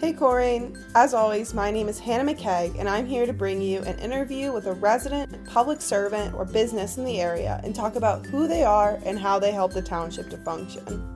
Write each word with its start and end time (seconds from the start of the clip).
Hey 0.00 0.14
Colerain, 0.14 0.82
as 0.94 1.12
always, 1.12 1.52
my 1.52 1.70
name 1.70 1.86
is 1.86 1.98
Hannah 1.98 2.32
McKay, 2.32 2.74
and 2.78 2.88
I'm 2.88 3.04
here 3.04 3.26
to 3.26 3.34
bring 3.34 3.60
you 3.60 3.82
an 3.82 3.98
interview 3.98 4.50
with 4.50 4.66
a 4.66 4.72
resident, 4.72 5.44
public 5.44 5.82
servant, 5.82 6.34
or 6.34 6.46
business 6.46 6.96
in 6.96 7.04
the 7.04 7.20
area 7.20 7.60
and 7.64 7.74
talk 7.74 7.96
about 7.96 8.24
who 8.24 8.48
they 8.48 8.64
are 8.64 8.98
and 9.04 9.18
how 9.18 9.38
they 9.38 9.52
help 9.52 9.74
the 9.74 9.82
township 9.82 10.30
to 10.30 10.38
function. 10.38 11.06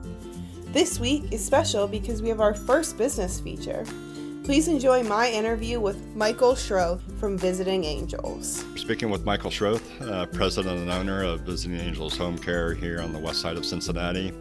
This 0.67 0.99
week 0.99 1.23
is 1.31 1.43
special 1.43 1.87
because 1.87 2.21
we 2.21 2.29
have 2.29 2.39
our 2.39 2.53
first 2.53 2.95
business 2.95 3.39
feature. 3.39 3.83
Please 4.43 4.67
enjoy 4.67 5.01
my 5.01 5.31
interview 5.31 5.79
with 5.79 5.97
Michael 6.15 6.53
Schroth 6.53 7.01
from 7.19 7.39
Visiting 7.39 7.83
Angels. 7.85 8.63
Speaking 8.75 9.09
with 9.09 9.25
Michael 9.25 9.49
Schroth, 9.49 9.81
uh, 10.07 10.27
president 10.27 10.77
and 10.77 10.91
owner 10.91 11.23
of 11.23 11.39
Visiting 11.39 11.79
Angels 11.79 12.15
Home 12.17 12.37
Care 12.37 12.75
here 12.75 13.01
on 13.01 13.13
the 13.13 13.19
west 13.19 13.41
side 13.41 13.57
of 13.57 13.65
Cincinnati. 13.65 14.31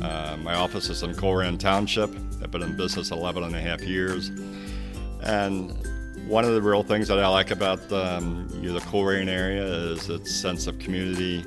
Uh, 0.00 0.36
my 0.42 0.54
office 0.54 0.88
is 0.88 1.02
in 1.02 1.12
Colerain 1.12 1.58
Township. 1.58 2.10
I've 2.42 2.50
been 2.50 2.62
in 2.62 2.76
business 2.76 3.10
11 3.10 3.42
and 3.42 3.54
a 3.54 3.60
half 3.60 3.82
years. 3.82 4.30
And 5.22 5.76
one 6.28 6.44
of 6.44 6.54
the 6.54 6.62
real 6.62 6.82
things 6.82 7.08
that 7.08 7.18
I 7.18 7.26
like 7.28 7.50
about 7.50 7.90
um, 7.92 8.48
you 8.60 8.68
know, 8.68 8.74
the 8.74 8.84
Colerain 8.86 9.28
area 9.28 9.64
is 9.64 10.08
its 10.08 10.34
sense 10.34 10.66
of 10.66 10.78
community. 10.78 11.44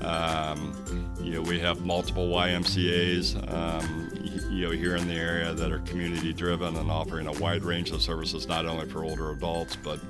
Um, 0.00 0.74
you 1.20 1.32
know, 1.32 1.42
we 1.42 1.58
have 1.60 1.84
multiple 1.86 2.28
YMCA's, 2.28 3.36
um, 3.48 4.10
you 4.50 4.66
know, 4.66 4.70
here 4.72 4.96
in 4.96 5.06
the 5.06 5.14
area 5.14 5.52
that 5.54 5.70
are 5.70 5.78
community 5.80 6.32
driven 6.32 6.76
and 6.76 6.90
offering 6.90 7.26
a 7.28 7.32
wide 7.32 7.64
range 7.64 7.90
of 7.90 8.02
services, 8.02 8.48
not 8.48 8.66
only 8.66 8.86
for 8.86 9.04
older 9.04 9.30
adults, 9.30 9.76
but 9.76 10.00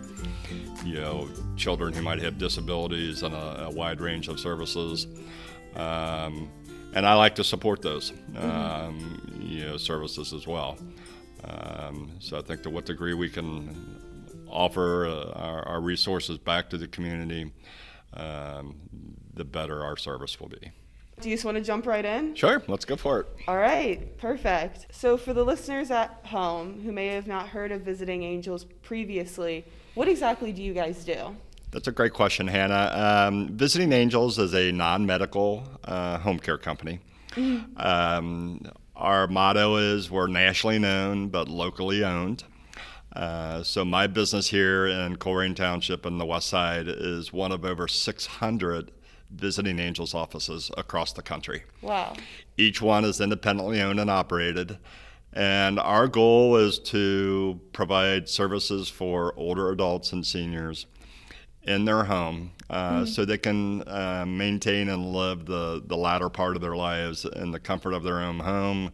you 0.84 0.94
know, 0.94 1.28
children 1.56 1.92
who 1.92 2.02
might 2.02 2.20
have 2.20 2.38
disabilities 2.38 3.22
and 3.22 3.34
a, 3.34 3.66
a 3.66 3.70
wide 3.70 4.00
range 4.00 4.28
of 4.28 4.40
services. 4.40 5.06
Um, 5.76 6.50
and 6.94 7.06
I 7.06 7.14
like 7.14 7.34
to 7.34 7.44
support 7.44 7.82
those 7.82 8.12
um, 8.36 9.20
you 9.40 9.64
know 9.64 9.76
services 9.76 10.32
as 10.32 10.46
well. 10.46 10.78
Um, 11.44 12.12
so 12.20 12.38
I 12.38 12.40
think 12.40 12.62
to 12.62 12.70
what 12.70 12.86
degree 12.86 13.12
we 13.12 13.28
can 13.28 14.00
offer 14.48 15.06
uh, 15.06 15.32
our, 15.32 15.68
our, 15.68 15.80
resources 15.80 16.38
back 16.38 16.70
to 16.70 16.78
the 16.78 16.86
community, 16.86 17.52
um, 18.14 18.76
the 19.34 19.44
better 19.44 19.82
our 19.82 19.96
service 19.96 20.40
will 20.40 20.48
be. 20.48 20.70
Do 21.20 21.28
you 21.28 21.34
just 21.34 21.44
want 21.44 21.58
to 21.58 21.62
jump 21.62 21.86
right 21.86 22.04
in? 22.04 22.34
Sure, 22.34 22.62
let's 22.66 22.84
go 22.84 22.96
for 22.96 23.20
it. 23.20 23.26
All 23.46 23.56
right, 23.56 24.16
perfect. 24.18 24.86
So, 24.90 25.16
for 25.16 25.32
the 25.32 25.44
listeners 25.44 25.90
at 25.90 26.20
home 26.24 26.80
who 26.82 26.92
may 26.92 27.08
have 27.08 27.26
not 27.26 27.48
heard 27.48 27.72
of 27.72 27.82
Visiting 27.82 28.22
Angels 28.22 28.64
previously, 28.82 29.64
what 29.94 30.08
exactly 30.08 30.50
do 30.50 30.62
you 30.62 30.72
guys 30.72 31.04
do? 31.04 31.36
That's 31.74 31.88
a 31.88 31.92
great 31.92 32.12
question, 32.12 32.46
Hannah. 32.46 33.26
Um, 33.26 33.48
Visiting 33.48 33.92
Angels 33.92 34.38
is 34.38 34.54
a 34.54 34.70
non 34.70 35.04
medical 35.06 35.64
uh, 35.82 36.18
home 36.18 36.38
care 36.38 36.56
company. 36.56 37.00
Mm-hmm. 37.32 37.76
Um, 37.76 38.60
our 38.94 39.26
motto 39.26 39.74
is 39.74 40.08
we're 40.08 40.28
nationally 40.28 40.78
known 40.78 41.30
but 41.30 41.48
locally 41.48 42.04
owned. 42.04 42.44
Uh, 43.12 43.64
so, 43.64 43.84
my 43.84 44.06
business 44.06 44.48
here 44.48 44.86
in 44.86 45.16
Colerain 45.16 45.56
Township 45.56 46.06
in 46.06 46.16
the 46.16 46.24
West 46.24 46.46
Side 46.46 46.86
is 46.86 47.32
one 47.32 47.50
of 47.50 47.64
over 47.64 47.88
600 47.88 48.92
Visiting 49.32 49.80
Angels 49.80 50.14
offices 50.14 50.70
across 50.78 51.12
the 51.12 51.22
country. 51.22 51.64
Wow. 51.82 52.14
Each 52.56 52.80
one 52.80 53.04
is 53.04 53.20
independently 53.20 53.80
owned 53.80 53.98
and 53.98 54.10
operated. 54.10 54.78
And 55.32 55.80
our 55.80 56.06
goal 56.06 56.54
is 56.54 56.78
to 56.80 57.60
provide 57.72 58.28
services 58.28 58.88
for 58.88 59.34
older 59.36 59.72
adults 59.72 60.12
and 60.12 60.24
seniors 60.24 60.86
in 61.66 61.84
their 61.84 62.04
home 62.04 62.52
uh, 62.70 62.90
mm-hmm. 62.90 63.04
so 63.06 63.24
they 63.24 63.38
can 63.38 63.86
uh, 63.88 64.24
maintain 64.26 64.88
and 64.88 65.12
live 65.12 65.46
the, 65.46 65.82
the 65.86 65.96
latter 65.96 66.28
part 66.28 66.56
of 66.56 66.62
their 66.62 66.76
lives 66.76 67.24
in 67.24 67.50
the 67.50 67.60
comfort 67.60 67.92
of 67.92 68.02
their 68.02 68.20
own 68.20 68.40
home. 68.40 68.92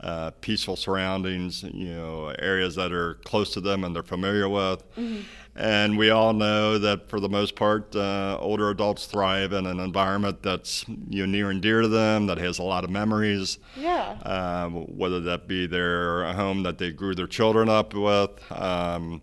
Uh, 0.00 0.30
peaceful 0.42 0.76
surroundings, 0.76 1.62
you 1.62 1.88
know, 1.94 2.26
areas 2.38 2.74
that 2.74 2.92
are 2.92 3.14
close 3.24 3.54
to 3.54 3.60
them 3.60 3.84
and 3.84 3.94
they're 3.96 4.02
familiar 4.02 4.48
with. 4.48 4.84
Mm-hmm. 4.96 5.22
And 5.56 5.96
we 5.96 6.10
all 6.10 6.32
know 6.32 6.78
that 6.78 7.08
for 7.08 7.20
the 7.20 7.28
most 7.28 7.54
part, 7.54 7.94
uh, 7.94 8.36
older 8.40 8.68
adults 8.70 9.06
thrive 9.06 9.52
in 9.52 9.66
an 9.66 9.78
environment 9.78 10.42
that's 10.42 10.84
you 11.08 11.24
know, 11.24 11.30
near 11.30 11.48
and 11.48 11.62
dear 11.62 11.80
to 11.80 11.88
them, 11.88 12.26
that 12.26 12.38
has 12.38 12.58
a 12.58 12.62
lot 12.62 12.84
of 12.84 12.90
memories. 12.90 13.58
Yeah. 13.76 14.18
Um, 14.24 14.74
whether 14.98 15.20
that 15.20 15.46
be 15.46 15.66
their 15.66 16.30
home 16.34 16.64
that 16.64 16.76
they 16.78 16.90
grew 16.90 17.14
their 17.14 17.28
children 17.28 17.68
up 17.68 17.94
with. 17.94 18.30
Um, 18.52 19.22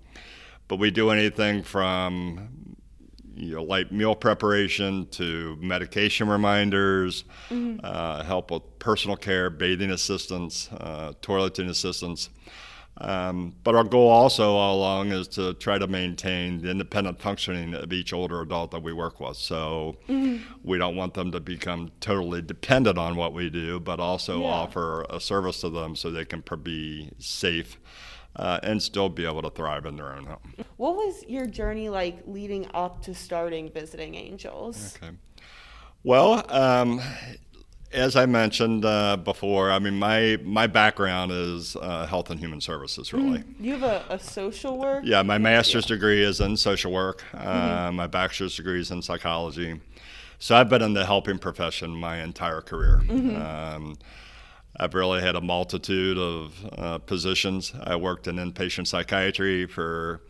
but 0.70 0.78
we 0.78 0.90
do 0.90 1.10
anything 1.10 1.64
from 1.64 2.61
you 3.42 3.56
know, 3.56 3.64
light 3.64 3.92
meal 3.92 4.16
preparation 4.16 5.08
to 5.08 5.58
medication 5.60 6.30
reminders, 6.30 7.24
mm-hmm. 7.50 7.80
uh, 7.84 8.24
help 8.24 8.52
with 8.52 8.62
personal 8.80 9.18
care, 9.18 9.50
bathing 9.50 9.92
assistance, 9.92 10.70
uh, 10.80 11.14
toileting 11.22 11.68
assistance. 11.68 12.30
Um, 12.98 13.56
but 13.64 13.74
our 13.74 13.84
goal 13.84 14.10
also 14.10 14.54
all 14.54 14.76
along 14.76 15.12
is 15.12 15.28
to 15.30 15.56
try 15.56 15.80
to 15.80 15.88
maintain 15.88 16.62
the 16.62 16.70
independent 16.70 17.20
functioning 17.20 17.74
of 17.74 17.92
each 17.92 18.14
older 18.14 18.42
adult 18.42 18.70
that 18.72 18.84
we 18.84 18.94
work 18.94 19.20
with. 19.20 19.38
So 19.38 19.98
mm-hmm. 20.08 20.44
we 20.64 20.78
don't 20.78 20.96
want 20.96 21.16
them 21.16 21.32
to 21.32 21.40
become 21.40 21.92
totally 22.00 22.44
dependent 22.44 23.00
on 23.00 23.16
what 23.16 23.34
we 23.34 23.50
do, 23.50 23.80
but 23.80 24.00
also 24.00 24.42
yeah. 24.42 24.48
offer 24.48 25.06
a 25.10 25.20
service 25.20 25.62
to 25.62 25.70
them 25.70 25.96
so 25.96 26.12
they 26.12 26.26
can 26.26 26.44
be 26.62 27.10
safe 27.18 27.80
uh, 28.36 28.60
and 28.64 28.82
still 28.82 29.10
be 29.10 29.26
able 29.26 29.42
to 29.42 29.50
thrive 29.50 29.86
in 29.86 29.96
their 29.96 30.14
own 30.14 30.26
home. 30.26 30.54
What 30.78 30.96
was 30.96 31.24
your 31.28 31.46
journey 31.46 31.90
like 31.90 32.22
leading 32.26 32.68
up 32.74 33.02
to 33.04 33.14
starting 33.14 33.72
Visiting 33.72 34.16
Angels? 34.16 34.98
Okay. 35.02 35.16
Well, 36.04 36.44
um, 36.52 37.02
as 37.94 38.16
I 38.16 38.26
mentioned 38.26 38.86
uh, 38.86 39.18
before, 39.18 39.70
I 39.70 39.80
mean, 39.80 40.00
my, 40.00 40.38
my 40.44 40.66
background 40.68 41.32
is 41.32 41.76
uh, 41.76 42.06
health 42.08 42.30
and 42.30 42.40
human 42.40 42.62
services, 42.62 43.14
really. 43.14 43.40
Mm-hmm. 43.40 43.64
You 43.64 43.78
have 43.78 43.84
a, 43.84 44.06
a, 44.10 44.20
social 44.20 44.78
work? 44.78 45.04
Yeah, 45.06 45.22
my 45.24 45.38
master's 45.38 45.86
yeah. 45.90 45.96
degree 45.96 46.24
is 46.24 46.42
in 46.42 46.58
social 46.58 46.92
work, 46.92 47.24
uh, 47.34 47.38
mm-hmm. 47.38 47.96
my 47.98 48.08
bachelor's 48.08 48.56
degree 48.56 48.80
is 48.80 48.92
in 48.92 49.02
psychology. 49.02 49.80
So 50.40 50.56
I've 50.56 50.70
been 50.70 50.82
in 50.82 50.94
the 50.94 51.06
helping 51.06 51.38
profession 51.38 51.92
my 51.92 52.24
entire 52.24 52.62
career. 52.62 53.02
Mm-hmm. 53.04 53.36
Um, 53.40 53.98
I've 54.78 54.94
really 54.94 55.22
had 55.22 55.36
a 55.36 55.42
multitude 55.42 56.18
of 56.18 56.66
uh, 56.78 56.98
positions. 57.00 57.74
I 57.84 57.96
worked 57.96 58.28
in 58.28 58.38
inpatient 58.38 58.88
psychiatry 58.88 59.66
for 59.66 60.22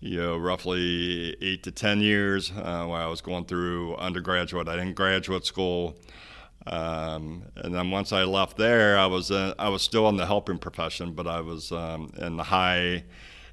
you 0.00 0.18
know 0.18 0.36
roughly 0.36 1.36
eight 1.42 1.62
to 1.64 1.70
ten 1.70 2.00
years 2.00 2.50
uh, 2.50 2.84
while 2.86 3.06
I 3.06 3.06
was 3.06 3.20
going 3.20 3.44
through 3.44 3.96
undergraduate. 3.96 4.68
I 4.68 4.76
didn't 4.76 4.94
graduate 4.94 5.44
school, 5.44 5.96
um, 6.66 7.44
and 7.56 7.74
then 7.74 7.90
once 7.90 8.12
I 8.12 8.24
left 8.24 8.56
there, 8.56 8.98
I 8.98 9.06
was 9.06 9.30
in, 9.30 9.54
I 9.58 9.68
was 9.68 9.82
still 9.82 10.08
in 10.08 10.16
the 10.16 10.26
helping 10.26 10.58
profession, 10.58 11.12
but 11.12 11.26
I 11.26 11.40
was 11.40 11.72
um, 11.72 12.12
in 12.18 12.36
the 12.36 12.44
high 12.44 13.04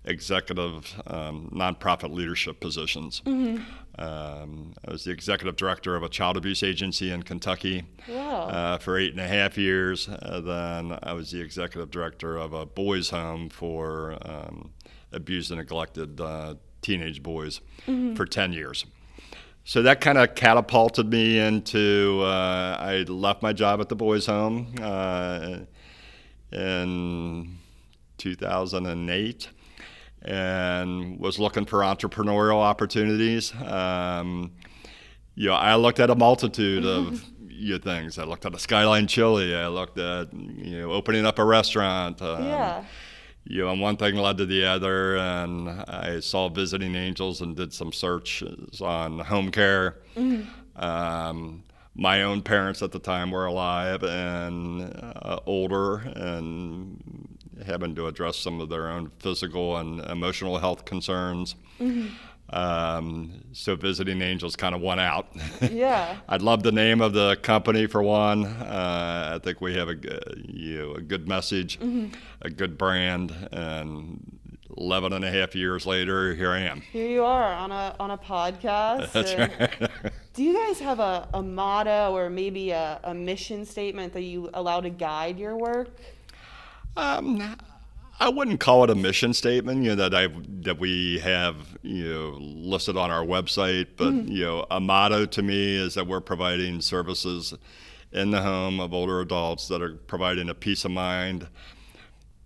executive 0.05 1.01
um, 1.07 1.49
nonprofit 1.53 2.13
leadership 2.13 2.59
positions. 2.59 3.21
Mm-hmm. 3.25 3.63
Um, 3.97 4.73
I 4.85 4.91
was 4.91 5.05
the 5.05 5.11
executive 5.11 5.55
director 5.55 5.95
of 5.95 6.03
a 6.03 6.09
child 6.09 6.37
abuse 6.37 6.63
agency 6.63 7.11
in 7.11 7.23
Kentucky 7.23 7.83
uh, 8.49 8.77
for 8.77 8.97
eight 8.97 9.11
and 9.11 9.21
a 9.21 9.27
half 9.27 9.57
years. 9.57 10.09
Uh, 10.09 10.41
then 10.41 10.99
I 11.01 11.13
was 11.13 11.31
the 11.31 11.41
executive 11.41 11.91
director 11.91 12.37
of 12.37 12.53
a 12.53 12.65
boys' 12.65 13.09
home 13.09 13.49
for 13.49 14.17
um, 14.21 14.71
abused 15.11 15.51
and 15.51 15.59
neglected 15.59 16.19
uh, 16.19 16.55
teenage 16.81 17.23
boys 17.23 17.61
mm-hmm. 17.87 18.15
for 18.15 18.25
10 18.25 18.53
years. 18.53 18.85
So 19.63 19.81
that 19.81 19.99
kind 19.99 20.17
of 20.17 20.35
catapulted 20.35 21.09
me 21.09 21.39
into. 21.39 22.21
Uh, 22.23 22.77
I 22.79 22.97
left 23.07 23.41
my 23.41 23.53
job 23.53 23.81
at 23.81 23.89
the 23.89 23.95
boys' 23.95 24.27
home 24.27 24.75
uh, 24.79 25.59
in 26.51 27.57
2008 28.17 29.49
and 30.25 31.19
was 31.19 31.39
looking 31.39 31.65
for 31.65 31.79
entrepreneurial 31.79 32.61
opportunities. 32.61 33.53
Um, 33.55 34.51
you 35.35 35.49
know, 35.49 35.55
I 35.55 35.75
looked 35.75 35.99
at 35.99 36.09
a 36.09 36.15
multitude 36.15 36.85
of 36.85 37.23
you 37.47 37.77
things. 37.79 38.17
I 38.17 38.23
looked 38.23 38.45
at 38.45 38.53
a 38.53 38.59
Skyline 38.59 39.07
Chili. 39.07 39.55
I 39.55 39.67
looked 39.67 39.97
at 39.97 40.33
you 40.33 40.81
know 40.81 40.91
opening 40.91 41.25
up 41.25 41.39
a 41.39 41.45
restaurant. 41.45 42.21
Um, 42.21 42.43
yeah. 42.45 42.83
You 43.47 43.63
know, 43.63 43.71
and 43.71 43.79
one 43.79 43.95
thing 43.95 44.15
led 44.15 44.37
to 44.39 44.47
the 44.47 44.65
other, 44.65 45.17
and 45.17 45.69
I 45.69 46.19
saw 46.19 46.49
Visiting 46.49 46.95
Angels 46.95 47.41
and 47.41 47.55
did 47.55 47.73
some 47.73 47.93
searches 47.93 48.81
on 48.81 49.19
home 49.19 49.51
care. 49.51 49.99
Mm-hmm. 50.15 50.83
Um, 50.83 51.63
my 51.93 52.23
own 52.23 52.41
parents 52.41 52.81
at 52.81 52.91
the 52.91 52.97
time 52.97 53.29
were 53.29 53.45
alive 53.45 54.03
and 54.03 54.81
uh, 55.21 55.39
older, 55.45 55.97
and 55.97 57.34
having 57.65 57.95
to 57.95 58.07
address 58.07 58.37
some 58.37 58.61
of 58.61 58.69
their 58.69 58.87
own 58.87 59.11
physical 59.19 59.77
and 59.77 60.01
emotional 60.01 60.57
health 60.57 60.85
concerns. 60.85 61.55
Mm-hmm. 61.79 62.07
Um, 62.49 63.41
so 63.53 63.75
visiting 63.75 64.21
angels 64.21 64.55
kind 64.55 64.75
of 64.75 64.81
won 64.81 64.99
out. 64.99 65.27
Yeah. 65.71 66.17
I'd 66.29 66.41
love 66.41 66.63
the 66.63 66.71
name 66.71 67.01
of 67.01 67.13
the 67.13 67.37
company 67.41 67.87
for 67.87 68.01
one. 68.01 68.45
Uh, 68.45 69.33
I 69.35 69.43
think 69.43 69.61
we 69.61 69.75
have 69.75 69.89
a, 69.89 69.95
you 70.47 70.77
know, 70.77 70.93
a 70.93 71.01
good 71.01 71.27
message, 71.27 71.79
mm-hmm. 71.79 72.13
a 72.41 72.49
good 72.49 72.77
brand, 72.77 73.31
and 73.51 74.39
11 74.77 75.13
and 75.13 75.25
a 75.25 75.31
half 75.31 75.55
years 75.55 75.85
later, 75.85 76.33
here 76.33 76.51
I 76.51 76.59
am. 76.59 76.81
Here 76.81 77.09
you 77.09 77.23
are 77.23 77.53
on 77.53 77.71
a, 77.71 77.95
on 77.99 78.11
a 78.11 78.17
podcast. 78.17 79.11
That's 79.11 79.33
right. 79.35 79.91
do 80.33 80.43
you 80.43 80.53
guys 80.53 80.79
have 80.79 80.99
a, 80.99 81.27
a 81.33 81.41
motto 81.41 82.13
or 82.13 82.29
maybe 82.29 82.71
a, 82.71 82.99
a 83.03 83.13
mission 83.13 83.65
statement 83.65 84.13
that 84.13 84.23
you 84.23 84.49
allow 84.53 84.81
to 84.81 84.89
guide 84.89 85.39
your 85.39 85.57
work? 85.57 85.89
Um, 86.97 87.57
I 88.19 88.29
wouldn't 88.29 88.59
call 88.59 88.83
it 88.85 88.89
a 88.89 88.95
mission 88.95 89.33
statement, 89.33 89.83
you 89.83 89.89
know, 89.89 89.95
that 89.95 90.15
I 90.15 90.27
that 90.61 90.79
we 90.79 91.19
have 91.19 91.77
you 91.81 92.13
know 92.13 92.37
listed 92.39 92.95
on 92.95 93.11
our 93.11 93.25
website, 93.25 93.87
but 93.97 94.13
mm-hmm. 94.13 94.31
you 94.31 94.45
know, 94.45 94.65
a 94.71 94.79
motto 94.79 95.25
to 95.25 95.41
me 95.41 95.75
is 95.75 95.95
that 95.95 96.07
we're 96.07 96.21
providing 96.21 96.81
services 96.81 97.53
in 98.11 98.31
the 98.31 98.41
home 98.41 98.79
of 98.79 98.93
older 98.93 99.19
adults 99.19 99.67
that 99.67 99.81
are 99.81 99.93
providing 99.93 100.49
a 100.49 100.53
peace 100.53 100.85
of 100.85 100.91
mind. 100.91 101.47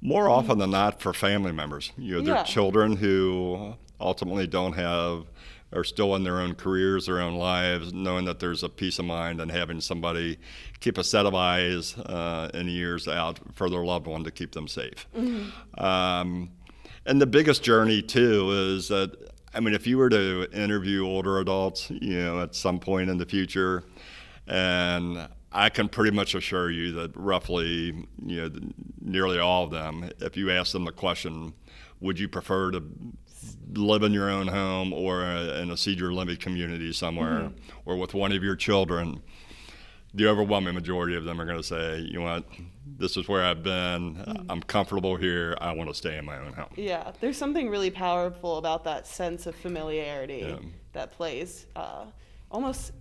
More 0.01 0.24
mm-hmm. 0.24 0.34
often 0.34 0.57
than 0.57 0.72
not, 0.72 1.02
for 1.02 1.13
family 1.13 1.52
members, 1.52 1.92
you 1.98 2.16
know, 2.16 2.19
yeah. 2.19 2.36
their 2.36 2.44
children 2.45 2.95
who 2.95 3.75
ultimately 4.00 4.48
don't 4.48 4.74
have 4.74 5.25
are 5.71 5.83
still 5.83 6.16
in 6.16 6.24
their 6.24 6.39
own 6.39 6.56
careers, 6.56 7.06
their 7.06 7.21
own 7.21 7.36
lives, 7.36 7.94
knowing 7.94 8.25
that 8.25 8.39
there's 8.39 8.63
a 8.63 8.69
peace 8.69 9.00
of 9.00 9.06
mind 9.06 9.39
and 9.39 9.51
having 9.51 9.80
somebody 9.81 10.38
keep 10.80 10.98
a 10.98 11.04
set 11.04 11.25
of 11.25 11.36
eyes 11.36 11.98
uh, 11.98 12.50
and 12.54 12.69
ears 12.69 13.07
out 13.07 13.39
for 13.54 13.69
their 13.69 13.83
loved 13.83 14.07
one 14.07 14.24
to 14.24 14.31
keep 14.31 14.54
them 14.54 14.68
safe. 14.68 15.07
Mm-hmm. 15.16 15.83
Um, 15.83 16.51
and 17.06 17.21
the 17.21 17.27
biggest 17.27 17.63
journey 17.63 18.01
too 18.01 18.51
is 18.51 18.88
that 18.88 19.16
I 19.54 19.62
mean, 19.62 19.74
if 19.74 19.88
you 19.88 19.98
were 19.98 20.10
to 20.10 20.48
interview 20.54 21.06
older 21.06 21.39
adults, 21.39 21.89
you 21.89 22.21
know, 22.21 22.42
at 22.42 22.54
some 22.54 22.80
point 22.80 23.10
in 23.10 23.18
the 23.18 23.25
future, 23.25 23.83
and 24.48 25.27
I 25.51 25.69
can 25.69 25.89
pretty 25.89 26.16
much 26.16 26.36
assure 26.36 26.69
you 26.69 26.92
that 26.94 27.12
roughly, 27.16 28.07
you 28.24 28.42
know, 28.42 28.51
nearly 29.01 29.39
all 29.39 29.63
of 29.63 29.71
them, 29.71 30.10
if 30.19 30.38
you 30.38 30.51
ask 30.51 30.71
them 30.71 30.86
the 30.86 30.92
question, 30.92 31.54
would 32.00 32.19
you 32.19 32.27
prefer 32.27 32.71
to 32.71 32.83
live 33.74 34.04
in 34.04 34.13
your 34.13 34.30
own 34.30 34.48
home 34.48 34.94
or 34.94 35.24
in 35.24 35.72
a 35.72 35.78
senior 35.78 36.12
living 36.12 36.38
community 36.38 36.92
somewhere 36.94 37.42
mm-hmm. 37.42 37.90
or 37.90 37.98
with 37.98 38.13
one 38.13 38.31
of 38.31 38.44
your 38.44 38.56
children, 38.56 39.22
the 40.13 40.28
overwhelming 40.28 40.74
majority 40.74 41.16
of 41.16 41.24
them 41.24 41.40
are 41.40 41.46
going 41.46 41.57
to 41.57 41.63
say, 41.63 42.00
you 42.00 42.19
know 42.19 42.25
what, 42.25 42.44
this 42.98 43.16
is 43.16 43.28
where 43.28 43.44
I've 43.44 43.63
been. 43.63 44.16
Mm-hmm. 44.16 44.51
I'm 44.51 44.62
comfortable 44.62 45.16
here. 45.16 45.56
I 45.62 45.72
want 45.74 45.90
to 45.90 45.96
stay 45.96 46.18
in 46.18 46.25
my 46.25 46.38
own 46.38 46.54
home. 46.54 46.69
Yeah, 46.75 47.12
there's 47.19 47.38
something 47.38 47.69
really 47.69 47.92
powerful 47.92 48.57
about 48.57 48.84
that 48.86 49.06
sense 49.06 49.46
of 49.46 49.56
familiarity 49.56 50.45
yeah. 50.48 50.57
that 50.94 51.12
plays 51.12 51.68
uh, 51.75 52.06
almost 52.50 52.92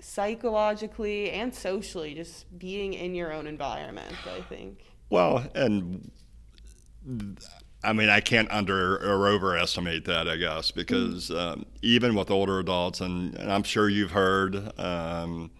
psychologically 0.00 1.30
and 1.30 1.54
socially, 1.54 2.14
just 2.14 2.58
being 2.58 2.94
in 2.94 3.14
your 3.14 3.32
own 3.32 3.46
environment, 3.46 4.14
I 4.26 4.40
think. 4.42 4.84
Well, 5.08 5.46
and 5.54 6.10
I 7.82 7.92
mean, 7.92 8.10
I 8.10 8.20
can't 8.20 8.50
under 8.50 8.96
or 8.96 9.28
overestimate 9.28 10.04
that, 10.04 10.28
I 10.28 10.36
guess, 10.36 10.70
because 10.70 11.30
mm-hmm. 11.30 11.38
um, 11.38 11.66
even 11.82 12.14
with 12.14 12.30
older 12.30 12.58
adults, 12.58 13.00
and, 13.00 13.34
and, 13.36 13.50
I'm 13.50 13.62
sure 13.62 13.88
you've 13.88 14.10
heard, 14.10 14.78
um, 14.78 15.50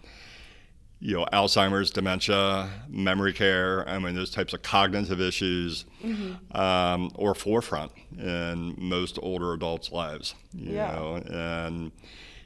you 0.99 1.17
know, 1.17 1.25
Alzheimer's, 1.33 1.89
dementia, 1.89 2.69
memory 2.87 3.33
care, 3.33 3.87
I 3.89 3.97
mean, 3.97 4.13
those 4.13 4.29
types 4.29 4.53
of 4.53 4.61
cognitive 4.61 5.19
issues 5.19 5.85
mm-hmm. 6.03 6.55
um, 6.55 7.11
or 7.15 7.33
forefront 7.33 7.91
in 8.19 8.75
most 8.77 9.17
older 9.23 9.53
adults' 9.53 9.91
lives, 9.91 10.35
you 10.53 10.75
yeah. 10.75 10.91
know, 10.91 11.15
and 11.15 11.91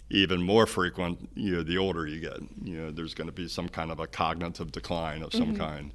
even 0.10 0.42
more 0.42 0.66
frequent, 0.66 1.30
you 1.36 1.56
know, 1.56 1.64
the 1.64 1.78
older 1.78 2.08
you 2.08 2.22
get, 2.22 2.38
you 2.64 2.78
know, 2.78 2.92
there's 2.92 3.14
going 3.14 3.28
to 3.28 3.34
be 3.34 3.50
some 3.50 3.68
kind 3.68 3.92
of 3.92 4.00
a 4.00 4.08
cognitive 4.08 4.72
decline 4.72 5.22
of 5.22 5.34
some 5.34 5.54
mm-hmm. 5.54 5.62
kind. 5.62 5.92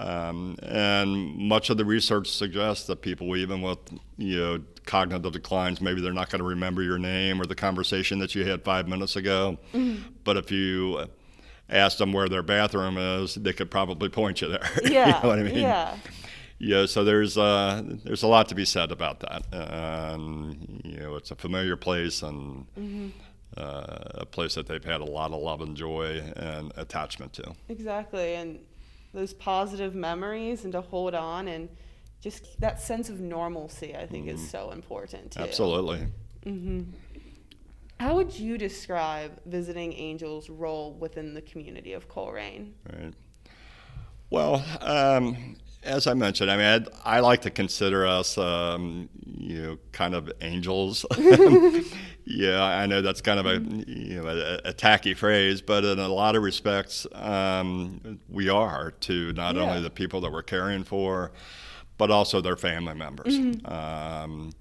Um, 0.00 0.56
and 0.62 1.36
much 1.36 1.70
of 1.70 1.76
the 1.76 1.84
research 1.84 2.30
suggests 2.30 2.86
that 2.86 3.02
people, 3.02 3.36
even 3.36 3.62
with 3.62 3.78
you 4.16 4.38
know 4.38 4.62
cognitive 4.86 5.32
declines, 5.32 5.80
maybe 5.80 6.00
they're 6.00 6.12
not 6.12 6.30
going 6.30 6.40
to 6.40 6.46
remember 6.46 6.82
your 6.82 6.98
name 6.98 7.40
or 7.40 7.46
the 7.46 7.56
conversation 7.56 8.20
that 8.20 8.34
you 8.34 8.44
had 8.44 8.62
five 8.62 8.86
minutes 8.86 9.16
ago. 9.16 9.58
Mm-hmm. 9.72 10.02
But 10.22 10.36
if 10.36 10.50
you 10.52 11.08
ask 11.68 11.98
them 11.98 12.12
where 12.12 12.28
their 12.28 12.42
bathroom 12.42 12.96
is, 12.96 13.34
they 13.34 13.52
could 13.52 13.70
probably 13.70 14.08
point 14.08 14.40
you 14.40 14.48
there. 14.48 14.70
Yeah. 14.84 15.06
you 15.06 15.22
know 15.22 15.28
what 15.28 15.38
I 15.38 15.42
mean? 15.42 15.58
Yeah. 15.58 15.96
Yeah, 16.60 16.86
so 16.86 17.04
there's 17.04 17.38
uh, 17.38 17.82
there's 18.04 18.24
a 18.24 18.26
lot 18.26 18.48
to 18.48 18.56
be 18.56 18.64
said 18.64 18.90
about 18.90 19.20
that. 19.20 19.46
And 19.52 20.80
you 20.84 20.98
know, 20.98 21.14
it's 21.14 21.30
a 21.30 21.36
familiar 21.36 21.76
place 21.76 22.22
and 22.22 22.66
mm-hmm. 22.76 23.08
uh, 23.56 24.22
a 24.22 24.26
place 24.26 24.56
that 24.56 24.66
they've 24.66 24.84
had 24.84 25.00
a 25.00 25.04
lot 25.04 25.30
of 25.30 25.40
love 25.40 25.60
and 25.60 25.76
joy 25.76 26.20
and 26.34 26.72
attachment 26.76 27.32
to. 27.34 27.54
Exactly, 27.68 28.34
and 28.34 28.58
those 29.18 29.34
positive 29.34 29.96
memories 29.96 30.62
and 30.62 30.72
to 30.72 30.80
hold 30.80 31.12
on 31.12 31.48
and 31.48 31.68
just 32.20 32.60
that 32.60 32.80
sense 32.80 33.10
of 33.10 33.18
normalcy 33.18 33.96
i 33.96 34.06
think 34.06 34.26
mm-hmm. 34.26 34.36
is 34.36 34.50
so 34.50 34.70
important 34.70 35.32
too 35.32 35.40
absolutely 35.40 36.06
mm-hmm. 36.46 36.82
how 37.98 38.14
would 38.14 38.32
you 38.32 38.56
describe 38.56 39.32
visiting 39.44 39.92
angels 39.92 40.48
role 40.48 40.92
within 41.00 41.34
the 41.34 41.42
community 41.42 41.94
of 41.94 42.08
colerain 42.08 42.70
right 42.92 43.12
well 44.30 44.64
um, 44.82 45.56
as 45.82 46.06
I 46.06 46.14
mentioned, 46.14 46.50
I 46.50 46.56
mean, 46.56 46.66
I'd, 46.66 46.88
i 47.04 47.20
like 47.20 47.42
to 47.42 47.50
consider 47.50 48.06
us, 48.06 48.36
um, 48.36 49.08
you 49.24 49.62
know, 49.62 49.78
kind 49.92 50.14
of 50.14 50.30
angels. 50.40 51.06
yeah, 52.24 52.62
I 52.62 52.86
know 52.86 53.00
that's 53.00 53.20
kind 53.20 53.40
of 53.40 53.46
a, 53.46 53.60
you 53.86 54.22
know, 54.22 54.28
a, 54.28 54.68
a, 54.68 54.72
tacky 54.72 55.14
phrase, 55.14 55.62
but 55.62 55.84
in 55.84 55.98
a 55.98 56.08
lot 56.08 56.36
of 56.36 56.42
respects, 56.42 57.06
um, 57.12 58.18
we 58.28 58.48
are 58.48 58.90
to 59.00 59.32
not 59.34 59.54
yeah. 59.54 59.62
only 59.62 59.80
the 59.80 59.90
people 59.90 60.20
that 60.22 60.32
we're 60.32 60.42
caring 60.42 60.84
for, 60.84 61.32
but 61.96 62.10
also 62.10 62.40
their 62.40 62.56
family 62.56 62.94
members. 62.94 63.38
Mm-hmm. 63.38 63.72
Um, 63.72 64.52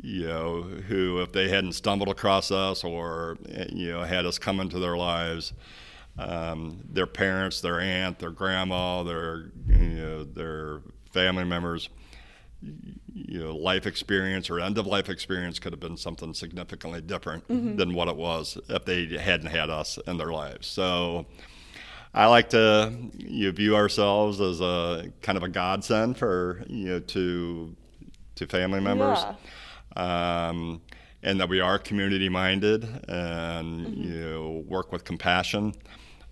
you 0.00 0.28
know, 0.28 0.62
who, 0.62 1.20
if 1.20 1.32
they 1.32 1.48
hadn't 1.48 1.72
stumbled 1.72 2.08
across 2.08 2.50
us 2.50 2.84
or, 2.84 3.36
you 3.70 3.92
know, 3.92 4.02
had 4.04 4.26
us 4.26 4.38
come 4.38 4.60
into 4.60 4.78
their 4.78 4.96
lives, 4.96 5.52
um, 6.18 6.80
their 6.90 7.06
parents, 7.06 7.60
their 7.60 7.80
aunt, 7.80 8.18
their 8.18 8.30
grandma, 8.30 9.02
their 9.02 9.50
you 9.66 9.76
know, 9.76 10.24
their 10.24 10.80
family 11.12 11.44
members, 11.44 11.88
you 12.60 13.38
know, 13.38 13.56
life 13.56 13.86
experience 13.86 14.50
or 14.50 14.58
end 14.58 14.78
of 14.78 14.86
life 14.86 15.08
experience 15.08 15.58
could 15.58 15.72
have 15.72 15.80
been 15.80 15.96
something 15.96 16.34
significantly 16.34 17.00
different 17.00 17.46
mm-hmm. 17.48 17.76
than 17.76 17.94
what 17.94 18.08
it 18.08 18.16
was 18.16 18.58
if 18.68 18.84
they 18.84 19.06
hadn't 19.16 19.46
had 19.46 19.70
us 19.70 19.98
in 20.06 20.18
their 20.18 20.32
lives. 20.32 20.66
So. 20.66 21.26
I 22.14 22.24
like 22.24 22.48
to 22.50 22.90
you 23.18 23.46
know, 23.46 23.52
view 23.52 23.76
ourselves 23.76 24.40
as 24.40 24.62
a 24.62 25.12
kind 25.20 25.36
of 25.36 25.44
a 25.44 25.48
godsend 25.48 26.16
for 26.16 26.64
you 26.66 26.86
know 26.88 27.00
to 27.00 27.76
to 28.36 28.46
family 28.46 28.80
members. 28.80 29.18
Yeah. 29.94 30.48
Um, 30.48 30.80
and 31.22 31.38
that 31.40 31.48
we 31.48 31.60
are 31.60 31.78
community 31.78 32.28
minded 32.28 32.84
and 33.08 33.86
mm-hmm. 33.86 34.02
you 34.02 34.20
know 34.20 34.64
work 34.66 34.90
with 34.90 35.04
compassion 35.04 35.74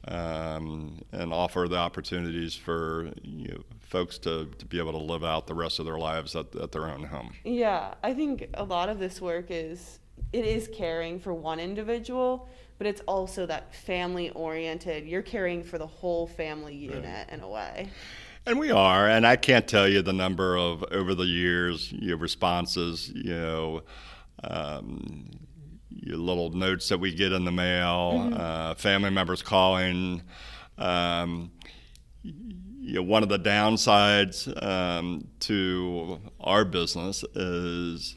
um, 0.08 1.00
and 1.12 1.32
offer 1.32 1.66
the 1.68 1.76
opportunities 1.76 2.54
for 2.54 3.10
you 3.22 3.48
know, 3.48 3.62
folks 3.80 4.18
to, 4.18 4.46
to 4.58 4.66
be 4.66 4.78
able 4.78 4.92
to 4.92 4.98
live 4.98 5.24
out 5.24 5.46
the 5.46 5.54
rest 5.54 5.78
of 5.78 5.84
their 5.84 5.98
lives 5.98 6.36
at, 6.36 6.54
at 6.56 6.72
their 6.72 6.88
own 6.88 7.04
home. 7.04 7.32
Yeah, 7.44 7.94
I 8.02 8.14
think 8.14 8.48
a 8.54 8.64
lot 8.64 8.88
of 8.88 8.98
this 8.98 9.20
work 9.20 9.46
is 9.50 9.98
it 10.32 10.44
is 10.44 10.68
caring 10.72 11.18
for 11.18 11.34
one 11.34 11.60
individual, 11.60 12.48
but 12.78 12.86
it's 12.86 13.00
also 13.02 13.46
that 13.46 13.74
family 13.74 14.30
oriented. 14.30 15.06
You're 15.06 15.22
caring 15.22 15.62
for 15.62 15.78
the 15.78 15.86
whole 15.86 16.26
family 16.26 16.74
unit 16.74 17.04
right. 17.04 17.26
in 17.30 17.40
a 17.40 17.48
way. 17.48 17.90
And 18.44 18.60
we 18.60 18.70
are, 18.70 19.08
and 19.08 19.26
I 19.26 19.34
can't 19.34 19.66
tell 19.66 19.88
you 19.88 20.02
the 20.02 20.12
number 20.12 20.56
of 20.56 20.84
over 20.92 21.14
the 21.14 21.24
years 21.24 21.90
you 21.90 22.10
know, 22.10 22.16
responses. 22.16 23.10
You 23.12 23.34
know, 23.34 23.82
um, 24.44 25.28
little 25.90 26.50
notes 26.50 26.88
that 26.88 26.98
we 26.98 27.14
get 27.14 27.32
in 27.32 27.44
the 27.44 27.52
mail, 27.52 28.12
mm-hmm. 28.14 28.34
uh, 28.34 28.74
family 28.74 29.10
members 29.10 29.42
calling. 29.42 30.22
Um, 30.78 31.50
you 32.22 32.94
know, 32.94 33.02
one 33.02 33.22
of 33.22 33.28
the 33.28 33.38
downsides 33.38 34.62
um, 34.62 35.26
to 35.40 36.20
our 36.40 36.64
business 36.64 37.24
is, 37.34 38.16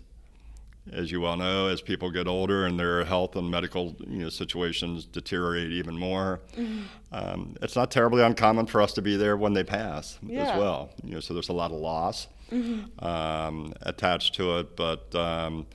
as 0.91 1.11
you 1.11 1.21
well 1.21 1.37
know, 1.37 1.67
as 1.67 1.81
people 1.81 2.11
get 2.11 2.27
older 2.27 2.65
and 2.65 2.79
their 2.79 3.03
health 3.03 3.35
and 3.35 3.49
medical 3.49 3.95
you 4.07 4.19
know, 4.19 4.29
situations 4.29 5.05
deteriorate 5.05 5.71
even 5.71 5.97
more, 5.97 6.41
mm-hmm. 6.55 6.83
um, 7.11 7.55
it's 7.63 7.75
not 7.75 7.89
terribly 7.89 8.21
uncommon 8.21 8.67
for 8.67 8.81
us 8.81 8.93
to 8.93 9.01
be 9.01 9.15
there 9.15 9.37
when 9.37 9.53
they 9.53 9.63
pass 9.63 10.19
yeah. 10.21 10.51
as 10.51 10.59
well. 10.59 10.91
You 11.03 11.15
know, 11.15 11.19
so 11.19 11.33
there's 11.33 11.49
a 11.49 11.53
lot 11.53 11.71
of 11.71 11.77
loss 11.77 12.27
mm-hmm. 12.51 13.03
um, 13.03 13.73
attached 13.81 14.35
to 14.35 14.59
it, 14.59 14.75
but 14.75 15.13
um, 15.15 15.65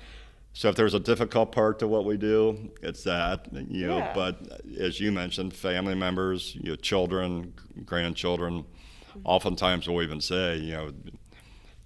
so 0.56 0.68
if 0.68 0.76
there's 0.76 0.94
a 0.94 1.00
difficult 1.00 1.50
part 1.50 1.80
to 1.80 1.88
what 1.88 2.04
we 2.04 2.16
do, 2.16 2.70
it's 2.80 3.02
that, 3.02 3.48
you 3.52 3.88
know, 3.88 3.98
yeah. 3.98 4.12
but 4.14 4.62
as 4.78 5.00
you 5.00 5.10
mentioned, 5.10 5.52
family 5.52 5.96
members, 5.96 6.54
you 6.54 6.70
know, 6.70 6.76
children, 6.76 7.52
grandchildren, 7.84 8.62
mm-hmm. 8.62 9.20
oftentimes 9.24 9.88
we'll 9.88 10.04
even 10.04 10.20
say, 10.20 10.56
you 10.56 10.72
know, 10.72 10.92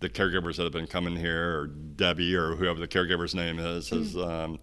the 0.01 0.11
caregivers 0.11 0.57
that 0.57 0.65
have 0.65 0.73
been 0.73 0.87
coming 0.87 1.17
here, 1.17 1.61
or 1.61 1.67
Debbie, 1.67 2.37
or 2.37 2.57
whoever 2.57 2.79
the 2.79 2.87
caregiver's 2.87 3.35
name 3.35 3.59
is, 3.59 3.89
mm-hmm. 3.89 4.03
is 4.03 4.17
um, 4.19 4.59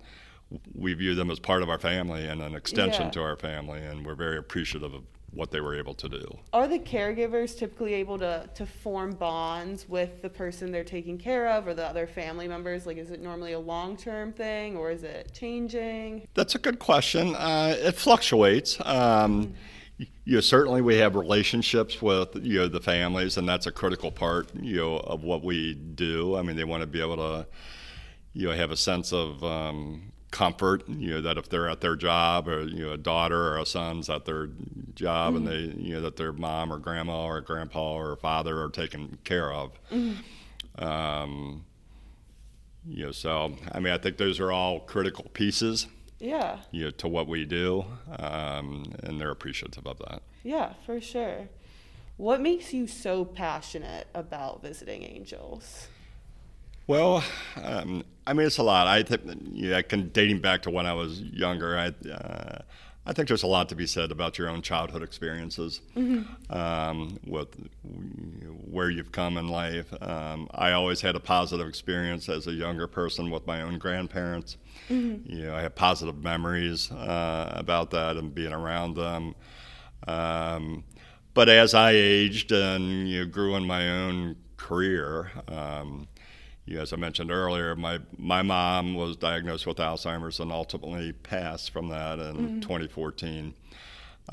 we 0.76 0.94
view 0.94 1.16
them 1.16 1.32
as 1.32 1.40
part 1.40 1.64
of 1.64 1.70
our 1.72 1.80
family 1.80 2.28
and 2.28 2.44
an 2.44 2.54
extension 2.54 3.06
yeah. 3.06 3.12
to 3.12 3.22
our 3.24 3.36
family, 3.36 3.82
and 3.82 4.06
we're 4.06 4.14
very 4.14 4.38
appreciative 4.38 4.94
of 4.94 5.04
what 5.36 5.52
they 5.52 5.60
were 5.60 5.76
able 5.76 5.94
to 5.94 6.10
do. 6.10 6.26
Are 6.54 6.68
the 6.68 6.80
caregivers 6.80 7.58
typically 7.58 7.94
able 7.94 8.18
to, 8.20 8.50
to 8.56 8.66
form 8.66 9.12
bonds 9.12 9.88
with 9.88 10.22
the 10.22 10.30
person 10.30 10.72
they're 10.72 10.84
taking 10.84 11.18
care 11.18 11.50
of 11.50 11.68
or 11.68 11.74
the 11.74 11.86
other 11.86 12.08
family 12.08 12.48
members? 12.48 12.86
Like, 12.86 12.98
is 12.98 13.12
it 13.12 13.22
normally 13.22 13.54
a 13.54 13.60
long 13.60 13.98
term 13.98 14.32
thing 14.34 14.78
or 14.78 14.92
is 14.92 15.04
it 15.04 15.32
changing? 15.34 16.28
That's 16.34 16.56
a 16.56 16.60
good 16.60 16.80
question. 16.80 17.36
Uh, 17.36 17.76
it 17.78 17.96
fluctuates. 17.96 18.78
Um, 18.86 19.54
you 19.98 20.36
know, 20.36 20.42
certainly 20.42 20.82
we 20.82 20.98
have 20.98 21.16
relationships 21.16 22.02
with 22.02 22.36
you 22.42 22.60
know 22.60 22.68
the 22.68 22.82
families, 22.82 23.38
and 23.38 23.48
that's 23.48 23.66
a 23.66 23.72
critical 23.72 24.12
part 24.12 24.54
you 24.56 24.78
know 24.78 24.98
of 24.98 25.24
what 25.24 25.44
we 25.44 25.74
do. 25.74 26.36
I 26.36 26.42
mean, 26.42 26.58
they 26.58 26.66
want 26.66 26.82
to 26.82 26.88
be 26.88 27.00
able 27.00 27.18
to 27.18 27.48
you 28.34 28.48
know 28.48 28.54
have 28.54 28.72
a 28.72 28.78
sense 28.78 29.14
of 29.14 29.42
um, 29.44 30.12
comfort. 30.36 30.88
You 30.90 31.16
know 31.16 31.22
that 31.22 31.38
if 31.38 31.50
they're 31.50 31.70
at 31.70 31.82
their 31.82 31.96
job, 31.96 32.48
or 32.48 32.64
you 32.64 32.86
know 32.86 32.92
a 32.92 32.98
daughter 32.98 33.54
or 33.54 33.58
a 33.58 33.66
son's 33.66 34.10
at 34.10 34.26
their 34.26 34.50
job, 34.94 35.34
mm-hmm. 35.34 35.48
and 35.48 35.48
they 35.48 35.82
you 35.82 35.94
know 35.94 36.02
that 36.02 36.18
their 36.18 36.34
mom 36.34 36.72
or 36.72 36.78
grandma 36.78 37.26
or 37.26 37.42
grandpa 37.42 37.94
or 37.94 38.16
father 38.18 38.62
are 38.62 38.70
taken 38.70 39.18
care 39.24 39.52
of. 39.52 39.72
Mm-hmm. 39.92 40.84
Um, 40.84 41.66
you 42.88 43.06
know, 43.06 43.12
so 43.12 43.56
I 43.72 43.80
mean, 43.80 43.94
I 43.94 43.98
think 43.98 44.18
those 44.18 44.40
are 44.40 44.52
all 44.52 44.82
critical 44.82 45.26
pieces 45.34 45.88
yeah 46.20 46.60
you 46.72 46.86
know, 46.86 46.92
to 46.92 47.08
what 47.08 47.28
we 47.28 47.46
do 47.46 47.86
um, 48.18 48.86
and 49.04 49.20
they're 49.20 49.32
appreciative 49.32 49.86
of 49.86 50.00
that 50.00 50.22
yeah 50.44 50.74
for 50.86 51.02
sure 51.02 51.50
what 52.18 52.40
makes 52.40 52.74
you 52.74 52.88
so 52.88 53.26
passionate 53.26 54.08
about 54.14 54.62
visiting 54.62 55.04
angels 55.04 55.88
well 56.88 57.24
um, 57.62 58.04
i 58.28 58.34
mean 58.34 58.48
it's 58.48 58.58
a 58.58 58.64
lot 58.64 58.88
i 58.88 59.04
think 59.04 59.22
you 59.52 59.70
know, 59.70 59.82
dating 59.82 60.40
back 60.40 60.62
to 60.62 60.70
when 60.70 60.86
i 60.86 60.94
was 60.94 61.22
younger 61.22 61.78
i 61.78 61.88
uh, 62.10 62.62
I 63.08 63.14
think 63.14 63.28
there's 63.28 63.44
a 63.44 63.48
lot 63.48 63.70
to 63.70 63.76
be 63.76 63.86
said 63.86 64.12
about 64.12 64.40
your 64.40 64.50
own 64.50 64.64
childhood 64.64 65.04
experiences 65.04 65.82
mm-hmm. 65.96 66.52
um, 66.52 67.20
with 67.28 67.50
where 68.72 68.90
you've 68.90 69.12
come 69.12 69.38
in 69.38 69.48
life. 69.48 69.94
Um, 70.02 70.50
I 70.56 70.72
always 70.72 71.02
had 71.02 71.16
a 71.16 71.20
positive 71.20 71.68
experience 71.68 72.30
as 72.30 72.48
a 72.48 72.52
younger 72.52 72.88
person 72.88 73.30
with 73.30 73.46
my 73.46 73.62
own 73.62 73.78
grandparents. 73.78 74.58
Mm-hmm. 74.90 75.32
You 75.32 75.46
know, 75.46 75.56
I 75.56 75.62
have 75.62 75.76
positive 75.76 76.24
memories 76.24 76.92
uh, 76.92 77.54
about 77.56 77.92
that 77.92 78.18
and 78.18 78.34
being 78.34 78.54
around 78.54 78.96
them. 78.96 79.36
Um, 80.08 80.84
but 81.36 81.48
as 81.48 81.76
I 81.76 81.92
aged 81.92 82.52
and 82.52 83.08
you 83.08 83.20
know, 83.20 83.30
grew 83.30 83.56
in 83.56 83.68
my 83.68 83.88
own 83.88 84.36
career, 84.58 85.32
um, 85.48 86.08
you, 86.66 86.80
as 86.80 86.94
I 86.94 86.96
mentioned 86.96 87.32
earlier, 87.32 87.76
my 87.76 88.00
my 88.18 88.42
mom 88.42 88.96
was 88.96 89.18
diagnosed 89.18 89.68
with 89.68 89.78
Alzheimer's 89.78 90.40
and 90.40 90.52
ultimately 90.52 91.14
passed 91.14 91.72
from 91.72 91.90
that 91.90 92.20
in 92.20 92.36
mm-hmm. 92.36 92.60
2014. 92.62 93.54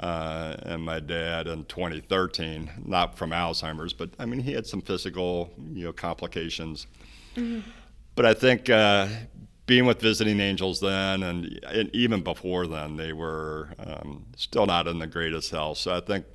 Uh, 0.00 0.56
and 0.62 0.82
my 0.82 0.98
dad 1.00 1.46
in 1.46 1.66
2013, 1.66 2.70
not 2.86 3.18
from 3.18 3.30
Alzheimer's, 3.30 3.92
but 3.92 4.10
I 4.18 4.24
mean 4.24 4.40
he 4.40 4.52
had 4.52 4.66
some 4.66 4.80
physical, 4.80 5.50
you 5.72 5.84
know, 5.84 5.92
complications. 5.92 6.86
Mm-hmm. 7.36 7.68
But 8.14 8.24
I 8.24 8.32
think 8.32 8.70
uh, 8.70 9.08
being 9.66 9.84
with 9.84 10.00
visiting 10.00 10.40
angels 10.40 10.80
then, 10.80 11.22
and, 11.22 11.60
and, 11.64 11.94
even 11.94 12.22
before 12.22 12.66
then, 12.66 12.96
they 12.96 13.12
were 13.12 13.70
um, 13.78 14.26
still 14.36 14.66
not 14.66 14.86
in 14.86 14.98
the 14.98 15.06
greatest 15.06 15.50
health. 15.50 15.78
So 15.78 15.94
I 15.94 16.00
think 16.00 16.26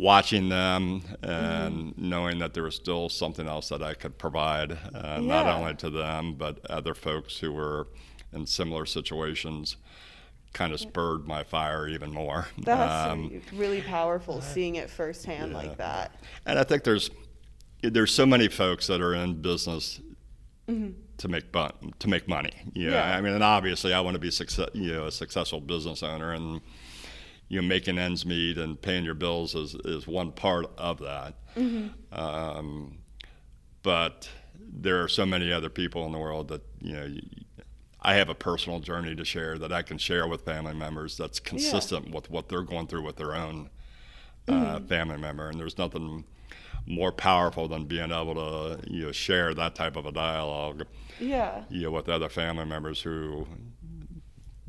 watching 0.00 0.48
them 0.48 1.02
and 1.22 1.74
mm-hmm. 1.74 2.08
knowing 2.08 2.38
that 2.38 2.54
there 2.54 2.62
was 2.62 2.74
still 2.74 3.08
something 3.08 3.46
else 3.46 3.68
that 3.68 3.82
I 3.82 3.94
could 3.94 4.16
provide, 4.18 4.72
uh, 4.72 4.78
yeah. 4.94 5.20
not 5.20 5.46
only 5.46 5.74
to 5.76 5.90
them, 5.90 6.34
but 6.34 6.64
other 6.66 6.94
folks 6.94 7.38
who 7.38 7.52
were 7.52 7.86
in 8.32 8.46
similar 8.46 8.86
situations, 8.86 9.76
kind 10.52 10.72
of 10.72 10.80
spurred 10.80 11.26
my 11.26 11.44
fire 11.44 11.86
even 11.86 12.12
more. 12.12 12.46
That's 12.58 13.12
um, 13.12 13.42
really 13.52 13.82
powerful 13.82 14.40
seeing 14.40 14.76
it 14.76 14.90
firsthand 14.90 15.52
yeah. 15.52 15.58
like 15.58 15.76
that. 15.76 16.14
And 16.46 16.58
I 16.58 16.64
think 16.64 16.82
there's 16.84 17.10
there's 17.82 18.12
so 18.12 18.26
many 18.26 18.48
folks 18.48 18.86
that 18.88 19.00
are 19.00 19.14
in 19.14 19.40
business 19.40 20.00
mm-hmm. 20.68 20.90
to 21.18 21.28
make 21.28 21.52
bun- 21.52 21.92
to 21.98 22.08
make 22.08 22.26
money. 22.26 22.52
You 22.74 22.90
know? 22.90 22.96
Yeah, 22.96 23.16
I 23.16 23.20
mean, 23.20 23.34
and 23.34 23.44
obviously, 23.44 23.92
I 23.92 24.00
want 24.00 24.14
to 24.14 24.18
be 24.18 24.30
success, 24.30 24.70
you 24.72 24.92
know, 24.92 25.06
a 25.06 25.12
successful 25.12 25.60
business 25.60 26.02
owner 26.02 26.32
and 26.32 26.60
you 27.50 27.60
know, 27.60 27.66
making 27.66 27.98
ends 27.98 28.24
meet 28.24 28.56
and 28.56 28.80
paying 28.80 29.04
your 29.04 29.14
bills 29.14 29.56
is, 29.56 29.74
is 29.84 30.06
one 30.06 30.30
part 30.30 30.66
of 30.78 31.00
that. 31.00 31.34
Mm-hmm. 31.56 31.88
Um, 32.18 32.98
but 33.82 34.30
there 34.56 35.02
are 35.02 35.08
so 35.08 35.26
many 35.26 35.52
other 35.52 35.68
people 35.68 36.06
in 36.06 36.12
the 36.12 36.18
world 36.18 36.46
that, 36.48 36.62
you 36.80 36.92
know, 36.92 37.08
I 38.00 38.14
have 38.14 38.28
a 38.28 38.36
personal 38.36 38.78
journey 38.78 39.16
to 39.16 39.24
share 39.24 39.58
that 39.58 39.72
I 39.72 39.82
can 39.82 39.98
share 39.98 40.28
with 40.28 40.42
family 40.42 40.74
members 40.74 41.16
that's 41.16 41.40
consistent 41.40 42.06
yeah. 42.06 42.14
with 42.14 42.30
what 42.30 42.48
they're 42.48 42.62
going 42.62 42.86
through 42.86 43.02
with 43.02 43.16
their 43.16 43.34
own 43.34 43.68
uh, 44.46 44.52
mm-hmm. 44.52 44.86
family 44.86 45.18
member. 45.18 45.48
And 45.48 45.58
there's 45.58 45.76
nothing 45.76 46.24
more 46.86 47.10
powerful 47.10 47.66
than 47.66 47.84
being 47.84 48.12
able 48.12 48.34
to, 48.36 48.78
you 48.88 49.06
know, 49.06 49.12
share 49.12 49.54
that 49.54 49.74
type 49.74 49.96
of 49.96 50.06
a 50.06 50.12
dialogue. 50.12 50.86
Yeah. 51.18 51.64
You 51.68 51.82
know, 51.82 51.90
with 51.90 52.08
other 52.08 52.28
family 52.28 52.64
members 52.64 53.02
who 53.02 53.48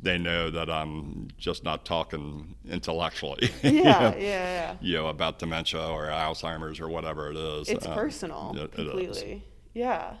they 0.02 0.18
know 0.18 0.50
that 0.50 0.68
I'm 0.68 1.28
just 1.38 1.64
not 1.64 1.84
talking 1.84 2.56
intellectually. 2.68 3.50
Yeah, 3.62 3.70
you 3.70 3.82
know, 3.84 3.90
yeah, 3.90 4.16
yeah. 4.18 4.76
You 4.80 4.94
know, 4.96 5.06
about 5.06 5.38
dementia 5.38 5.86
or 5.86 6.06
Alzheimer's 6.06 6.80
or 6.80 6.88
whatever 6.88 7.30
it 7.30 7.36
is. 7.36 7.68
It's 7.68 7.86
um, 7.86 7.94
personal, 7.94 8.54
it, 8.56 8.72
completely. 8.72 9.32
It 9.32 9.42
yeah. 9.74 10.14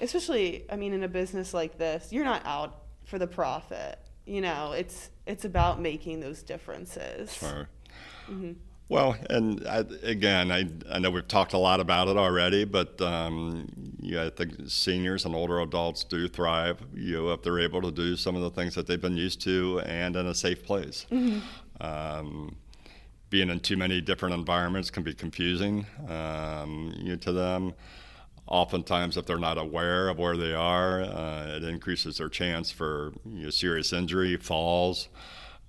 Especially, 0.00 0.64
I 0.70 0.76
mean, 0.76 0.92
in 0.92 1.04
a 1.04 1.08
business 1.08 1.54
like 1.54 1.78
this, 1.78 2.12
you're 2.12 2.24
not 2.24 2.42
out 2.44 2.82
for 3.04 3.18
the 3.18 3.26
profit. 3.26 3.98
You 4.26 4.40
know, 4.40 4.72
it's 4.72 5.10
it's 5.26 5.44
about 5.44 5.80
making 5.80 6.20
those 6.20 6.42
differences. 6.42 7.32
Sure. 7.32 7.68
Mm-hmm. 8.28 8.52
Well, 8.90 9.16
and 9.30 9.64
I, 9.68 9.84
again, 10.02 10.50
I, 10.50 10.68
I 10.90 10.98
know 10.98 11.12
we've 11.12 11.28
talked 11.28 11.52
a 11.52 11.58
lot 11.58 11.78
about 11.78 12.08
it 12.08 12.16
already, 12.16 12.64
but 12.64 13.00
um, 13.00 13.68
yeah, 14.00 14.24
I 14.24 14.30
think 14.30 14.54
seniors 14.66 15.24
and 15.24 15.32
older 15.32 15.60
adults 15.60 16.02
do 16.02 16.26
thrive, 16.26 16.80
you 16.92 17.18
know, 17.18 17.30
if 17.30 17.42
they're 17.42 17.60
able 17.60 17.80
to 17.82 17.92
do 17.92 18.16
some 18.16 18.34
of 18.34 18.42
the 18.42 18.50
things 18.50 18.74
that 18.74 18.88
they've 18.88 19.00
been 19.00 19.16
used 19.16 19.40
to 19.42 19.80
and 19.86 20.16
in 20.16 20.26
a 20.26 20.34
safe 20.34 20.64
place. 20.64 21.06
Mm-hmm. 21.08 21.38
Um, 21.80 22.56
being 23.30 23.48
in 23.48 23.60
too 23.60 23.76
many 23.76 24.00
different 24.00 24.34
environments 24.34 24.90
can 24.90 25.04
be 25.04 25.14
confusing 25.14 25.86
um, 26.08 26.92
you 26.96 27.10
know, 27.10 27.16
to 27.16 27.30
them. 27.30 27.74
Oftentimes, 28.48 29.16
if 29.16 29.24
they're 29.24 29.38
not 29.38 29.56
aware 29.56 30.08
of 30.08 30.18
where 30.18 30.36
they 30.36 30.52
are, 30.52 31.02
uh, 31.02 31.46
it 31.46 31.62
increases 31.62 32.18
their 32.18 32.28
chance 32.28 32.72
for 32.72 33.12
you 33.24 33.44
know, 33.44 33.50
serious 33.50 33.92
injury, 33.92 34.36
falls. 34.36 35.08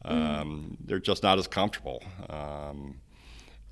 Mm. 0.04 0.78
They're 0.84 0.98
just 0.98 1.22
not 1.22 1.38
as 1.38 1.46
comfortable. 1.46 2.02
Um, 2.28 2.96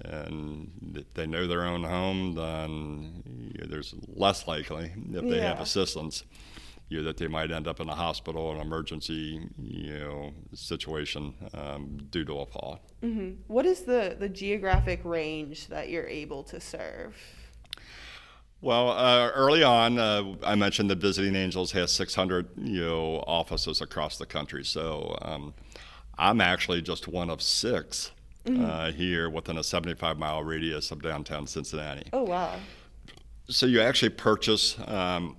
and 0.06 1.06
they 1.14 1.28
know 1.28 1.48
their 1.48 1.64
own 1.64 1.84
home, 1.84 2.34
then 2.36 3.24
you 3.54 3.62
know, 3.62 3.68
there's 3.68 3.94
less 4.08 4.48
likely 4.48 4.92
if 5.12 5.22
they 5.24 5.38
yeah. 5.38 5.50
have 5.50 5.60
assistance, 5.60 6.24
you 6.88 7.00
know, 7.00 7.04
that 7.04 7.18
they 7.18 7.28
might 7.28 7.52
end 7.52 7.68
up 7.68 7.80
in 7.80 7.90
a 7.90 7.96
hospital, 7.96 8.52
an 8.52 8.60
emergency, 8.60 9.48
you 9.58 10.00
know, 10.00 10.34
situation 10.54 11.34
um, 11.54 12.08
due 12.10 12.26
to 12.26 12.40
a 12.40 12.46
fall. 12.46 12.80
Mm-hmm. 13.04 13.42
What 13.48 13.66
is 13.66 13.82
the 13.82 14.16
the 14.18 14.30
geographic 14.30 15.02
range 15.04 15.68
that 15.68 15.90
you're 15.90 16.08
able 16.08 16.44
to 16.44 16.60
serve? 16.60 17.16
Well, 18.62 18.90
uh, 18.90 19.30
early 19.30 19.64
on, 19.64 19.98
uh, 20.00 20.36
I 20.44 20.56
mentioned 20.56 20.90
that 20.90 20.98
Visiting 20.98 21.34
Angels 21.34 21.72
has 21.72 21.94
600 21.94 22.50
you 22.58 22.82
know 22.82 23.24
offices 23.28 23.82
across 23.82 24.18
the 24.18 24.26
country. 24.26 24.64
So 24.64 25.18
um, 25.22 25.54
I'm 26.18 26.42
actually 26.42 26.82
just 26.82 27.08
one 27.08 27.30
of 27.30 27.42
six 27.42 28.12
mm-hmm. 28.46 28.64
uh, 28.64 28.92
here 28.92 29.30
within 29.30 29.58
a 29.58 29.64
75 29.64 30.18
mile 30.18 30.44
radius 30.44 30.92
of 30.92 31.02
downtown 31.02 31.48
Cincinnati. 31.48 32.10
Oh, 32.14 32.24
wow. 32.24 32.58
So 33.50 33.66
you 33.66 33.82
actually 33.82 34.10
purchase, 34.10 34.78
um, 34.86 35.38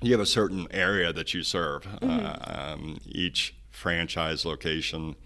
you 0.00 0.12
have 0.12 0.20
a 0.20 0.26
certain 0.26 0.66
area 0.70 1.12
that 1.12 1.34
you 1.34 1.42
serve. 1.42 1.82
Mm-hmm. 1.82 2.10
Uh, 2.10 2.72
um, 2.72 2.98
each 3.06 3.54
franchise 3.70 4.44
location 4.44 5.16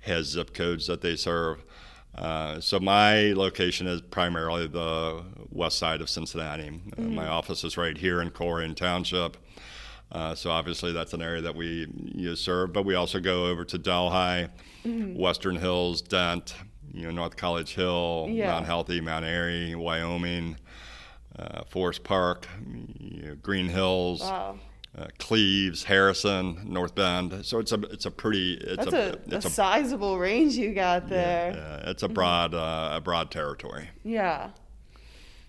has 0.00 0.26
zip 0.26 0.52
codes 0.52 0.86
that 0.86 1.00
they 1.00 1.16
serve. 1.16 1.64
Uh, 2.14 2.60
so 2.60 2.78
my 2.78 3.32
location 3.32 3.86
is 3.86 4.02
primarily 4.02 4.66
the 4.66 5.24
west 5.50 5.78
side 5.78 6.00
of 6.00 6.10
Cincinnati. 6.10 6.68
Uh, 6.68 7.00
mm-hmm. 7.00 7.14
my 7.14 7.26
office 7.26 7.64
is 7.64 7.76
right 7.76 7.96
here 7.96 8.20
in 8.20 8.30
Colerain 8.30 8.76
Township. 8.76 9.36
Uh, 10.12 10.34
so 10.34 10.50
obviously 10.50 10.92
that's 10.92 11.14
an 11.14 11.22
area 11.22 11.40
that 11.40 11.56
we 11.56 11.88
you 12.14 12.36
serve, 12.36 12.72
but 12.72 12.84
we 12.84 12.94
also 12.94 13.18
go 13.18 13.46
over 13.46 13.64
to 13.64 13.78
Delhi, 13.78 14.46
mm-hmm. 14.84 15.14
Western 15.14 15.56
Hills, 15.56 16.02
Dent, 16.02 16.54
you 16.92 17.04
know, 17.06 17.10
North 17.10 17.36
College 17.36 17.74
Hill, 17.74 18.28
yeah. 18.30 18.48
Mount 18.48 18.66
Healthy, 18.66 19.00
Mount 19.00 19.24
Airy, 19.24 19.74
Wyoming, 19.74 20.58
uh, 21.38 21.62
Forest 21.64 22.04
Park, 22.04 22.46
you 23.00 23.22
know, 23.22 23.34
Green 23.36 23.68
Hills. 23.68 24.20
Wow. 24.20 24.58
Uh, 24.94 25.06
Cleves, 25.18 25.84
Harrison, 25.84 26.70
North 26.70 26.94
Bend. 26.94 27.46
So 27.46 27.58
it's 27.58 27.72
a 27.72 27.80
it's 27.84 28.04
a 28.04 28.10
pretty 28.10 28.58
it's 28.60 28.76
That's 28.76 28.92
a, 28.92 29.12
a, 29.12 29.36
it's 29.36 29.46
a, 29.46 29.50
sizable 29.50 30.18
range 30.18 30.52
you 30.56 30.74
got 30.74 31.08
there. 31.08 31.52
Yeah, 31.52 31.56
yeah 31.56 31.90
it's 31.90 32.02
a 32.02 32.06
mm-hmm. 32.08 32.12
broad 32.12 32.54
uh, 32.54 32.90
a 32.92 33.00
broad 33.00 33.30
territory. 33.30 33.88
Yeah. 34.04 34.50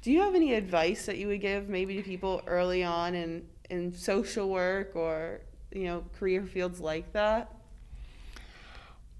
Do 0.01 0.13
you 0.13 0.21
have 0.21 0.33
any 0.33 0.53
advice 0.53 1.05
that 1.07 1.17
you 1.17 1.27
would 1.27 1.41
give 1.41 1.67
maybe 1.67 1.97
to 1.97 2.03
people 2.03 2.41
early 2.47 2.85
on 2.85 3.15
in 3.15 3.45
in 3.73 3.91
social 3.91 4.49
work 4.49 4.95
or 4.95 5.41
you 5.71 5.85
know 5.85 6.03
career 6.17 6.45
fields 6.45 6.79
like 6.79 7.11
that? 7.13 7.53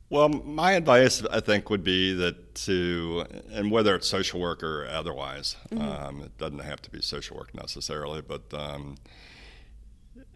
Well, 0.10 0.30
my 0.30 0.74
advice, 0.74 1.24
I 1.26 1.40
think, 1.40 1.72
would 1.72 1.84
be 1.84 2.14
that 2.14 2.54
to, 2.68 3.26
and 3.52 3.72
whether 3.72 3.96
it's 3.96 4.08
social 4.08 4.40
work 4.40 4.62
or 4.62 4.86
otherwise, 4.86 5.56
mm-hmm. 5.72 5.82
um, 5.82 6.22
it 6.22 6.38
doesn't 6.38 6.60
have 6.60 6.84
to 6.84 6.92
be 6.92 7.02
social 7.02 7.36
work 7.36 7.56
necessarily, 7.56 8.22
but 8.22 8.44
um, 8.54 8.96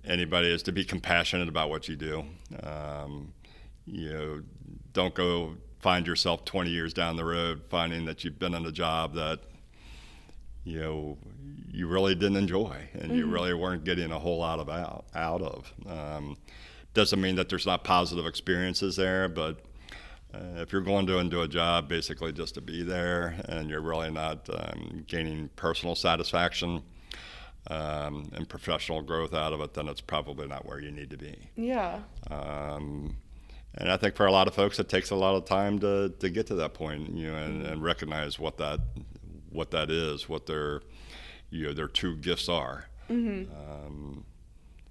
anybody 0.04 0.52
is 0.52 0.64
to 0.64 0.72
be 0.72 0.84
compassionate 0.84 1.48
about 1.48 1.70
what 1.70 1.88
you 1.88 1.96
do. 1.96 2.26
Um, 2.64 3.34
you 3.86 4.12
know, 4.12 4.42
don't 4.94 5.14
go 5.14 5.58
find 5.80 6.08
yourself 6.08 6.44
20 6.44 6.72
years 6.72 6.92
down 6.92 7.16
the 7.16 7.26
road 7.26 7.62
finding 7.70 8.06
that 8.06 8.24
you've 8.24 8.40
been 8.40 8.56
in 8.56 8.66
a 8.66 8.72
job 8.72 9.14
that 9.14 9.42
you 10.68 10.80
know 10.80 11.18
you 11.72 11.88
really 11.88 12.16
didn't 12.16 12.38
enjoy 12.38 12.76
and 12.94 13.04
mm-hmm. 13.04 13.16
you 13.16 13.28
really 13.28 13.54
weren't 13.54 13.84
getting 13.84 14.12
a 14.12 14.20
whole 14.20 14.40
lot 14.40 14.60
of 14.60 14.70
out 14.70 15.06
out 15.16 15.42
of. 15.42 15.74
Um, 15.88 16.38
doesn't 16.94 17.22
mean 17.22 17.36
that 17.36 17.50
there's 17.50 17.66
not 17.66 17.84
positive 17.84 18.26
experiences 18.26 18.96
there, 18.96 19.30
but 19.30 19.60
uh, 20.34 20.62
if 20.62 20.72
you're 20.72 20.82
going 20.82 21.06
to 21.08 21.20
into 21.20 21.42
a 21.42 21.48
job 21.48 21.88
basically 21.88 22.34
just 22.34 22.56
to 22.56 22.62
be 22.62 22.84
there 22.84 23.36
and 23.48 23.70
you're 23.70 23.82
really 23.82 24.10
not 24.10 24.50
um, 24.52 25.06
gaining 25.08 25.50
personal 25.56 25.96
satisfaction 25.96 26.82
um, 27.70 28.30
and 28.34 28.50
professional 28.50 29.02
growth 29.02 29.34
out 29.34 29.54
of 29.54 29.62
it, 29.62 29.74
then 29.74 29.88
it's 29.88 30.02
probably 30.02 30.48
not 30.48 30.66
where 30.66 30.80
you 30.80 30.92
need 30.92 31.10
to 31.12 31.18
be. 31.18 31.36
Yeah. 31.56 32.00
Um, 32.32 33.16
and 33.76 33.92
I 33.92 33.98
think 33.98 34.16
for 34.16 34.26
a 34.26 34.32
lot 34.32 34.48
of 34.48 34.56
folks, 34.56 34.80
it 34.80 34.90
takes 34.90 35.12
a 35.12 35.16
lot 35.16 35.36
of 35.36 35.46
time 35.46 35.78
to, 35.80 36.10
to 36.20 36.30
get 36.30 36.48
to 36.48 36.56
that 36.56 36.74
point, 36.74 37.16
you 37.16 37.32
know, 37.32 37.38
and, 37.38 37.66
and 37.66 37.84
recognize 37.84 38.40
what 38.40 38.58
that 38.58 38.80
what 39.51 39.72
that 39.72 39.89
is, 39.89 40.27
what 40.30 40.46
their 40.46 40.82
you 41.50 41.68
know 41.68 41.74
their 41.74 41.88
true 41.88 42.16
gifts 42.16 42.50
are. 42.50 42.88
Mm-hmm. 43.10 43.51
Um, 43.54 44.25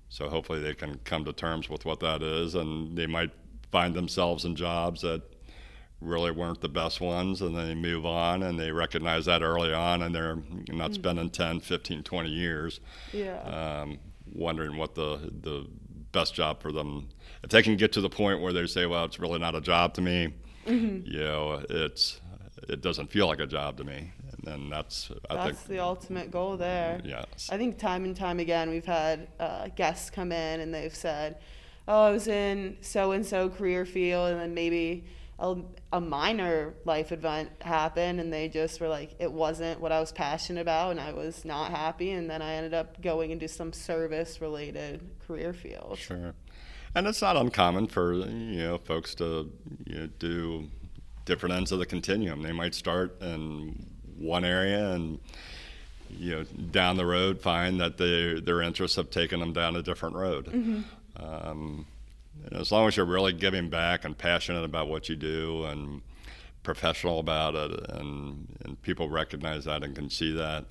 so 0.09 0.29
hopefully 0.29 0.61
they 0.61 0.75
can 0.75 0.99
come 1.05 1.25
to 1.25 1.33
terms 1.33 1.69
with 1.69 1.85
what 1.85 2.01
that 2.01 2.23
is, 2.23 2.55
and 2.55 2.97
they 2.97 3.07
might 3.07 3.31
find 3.71 3.95
themselves 3.95 4.45
in 4.45 4.57
jobs 4.57 5.03
that 5.03 5.23
really 6.01 6.31
weren't 6.31 6.61
the 6.61 6.69
best 6.69 7.01
ones 7.01 7.41
and 7.41 7.57
then 7.57 7.69
they 7.69 7.75
move 7.75 8.05
on 8.05 8.43
and 8.43 8.61
they 8.61 8.71
recognize 8.71 9.25
that 9.25 9.43
early 9.43 9.73
on 9.73 10.03
and 10.03 10.15
they're 10.15 10.37
not 10.37 10.91
mm-hmm. 10.91 10.93
spending 10.93 11.31
10 11.31 11.61
15 11.61 12.03
20 12.03 12.29
years 12.29 12.81
yeah. 13.13 13.41
um, 13.41 13.99
wondering 14.35 14.77
what 14.77 14.95
the 14.95 15.33
the 15.41 15.67
best 16.13 16.35
job 16.35 16.61
for 16.61 16.71
them 16.71 17.09
if 17.43 17.51
they 17.51 17.63
can 17.63 17.77
get 17.77 17.93
to 17.93 18.01
the 18.01 18.11
point 18.11 18.43
where 18.43 18.53
they 18.53 18.67
say 18.67 18.85
well 18.85 19.05
it's 19.05 19.19
really 19.19 19.39
not 19.39 19.55
a 19.55 19.61
job 19.61 19.95
to 19.95 20.03
me 20.03 20.35
mm-hmm. 20.67 21.07
you 21.07 21.19
know 21.19 21.63
it's 21.71 22.21
it 22.69 22.83
doesn't 22.83 23.11
feel 23.11 23.27
like 23.27 23.41
a 23.41 23.47
job 23.47 23.79
to 23.79 23.85
me 23.85 24.13
and 24.47 24.71
that's 24.71 25.11
I 25.29 25.35
that's 25.35 25.59
think, 25.59 25.69
the 25.69 25.79
ultimate 25.81 26.31
goal 26.31 26.57
there. 26.57 27.01
Yes. 27.05 27.49
I 27.51 27.57
think 27.57 27.79
time 27.79 28.05
and 28.05 28.17
time 28.17 28.39
again 28.39 28.71
we've 28.71 28.87
had 28.87 29.29
uh, 29.39 29.69
guests 29.69 30.11
come 30.11 30.33
in 30.33 30.61
and 30.61 30.73
they've 30.73 30.95
said, 30.95 31.39
"Oh, 31.87 32.05
I 32.05 32.11
was 32.11 32.29
in 32.29 32.77
so 32.81 33.13
and 33.13 33.25
so 33.25 33.49
career 33.49 33.85
field, 33.85 34.31
and 34.31 34.41
then 34.41 34.55
maybe." 34.55 35.05
A, 35.39 35.55
a 35.93 36.01
minor 36.01 36.73
life 36.87 37.13
event 37.13 37.51
happened 37.61 38.21
and 38.21 38.33
they 38.33 38.49
just 38.49 38.81
were 38.81 38.89
like 38.89 39.15
it 39.19 39.31
wasn't 39.31 39.79
what 39.83 39.93
i 39.93 40.01
was 40.01 40.11
passionate 40.11 40.63
about 40.63 40.93
and 40.93 40.99
i 40.99 41.13
was 41.13 41.45
not 41.45 41.71
happy 41.73 42.13
and 42.13 42.31
then 42.31 42.41
i 42.41 42.55
ended 42.55 42.73
up 42.73 43.03
going 43.03 43.33
into 43.33 43.47
some 43.47 43.71
service 43.71 44.41
related 44.41 45.07
career 45.27 45.53
field 45.53 45.99
sure 45.99 46.33
and 46.97 47.07
it's 47.07 47.21
not 47.21 47.37
uncommon 47.37 47.87
for 47.87 48.15
you 48.15 48.63
know 48.63 48.79
folks 48.79 49.15
to 49.15 49.53
you 49.85 49.95
know, 49.95 50.07
do 50.19 50.69
different 51.27 51.55
ends 51.55 51.71
of 51.71 51.79
the 51.79 51.87
continuum 51.87 52.43
they 52.43 52.53
might 52.53 52.75
start 52.75 53.21
in 53.21 53.87
one 54.19 54.45
area 54.45 54.93
and 54.93 55.19
you 56.11 56.37
know 56.37 56.45
down 56.71 56.97
the 56.97 57.07
road 57.07 57.41
find 57.41 57.81
that 57.81 57.99
they, 57.99 58.41
their 58.41 58.63
interests 58.63 58.97
have 58.97 59.11
taken 59.11 59.41
them 59.41 59.53
down 59.53 59.77
a 59.77 59.83
different 59.83 60.15
road. 60.15 60.47
Mm-hmm. 60.47 60.81
Um, 61.17 61.87
as 62.53 62.71
long 62.71 62.87
as 62.87 62.97
you're 62.97 63.07
really 63.07 63.33
giving 63.33 63.69
back 63.69 64.05
and 64.05 64.17
passionate 64.17 64.65
about 64.65 64.89
what 64.89 65.09
you 65.09 65.17
do 65.17 65.65
and 65.65 66.03
professional 66.63 67.19
about 67.19 67.55
it, 67.55 67.91
and, 67.91 68.47
and 68.65 68.81
people 68.83 69.09
recognize 69.09 69.65
that 69.65 69.83
and 69.83 69.95
can 69.95 70.11
see 70.11 70.35
that, 70.35 70.65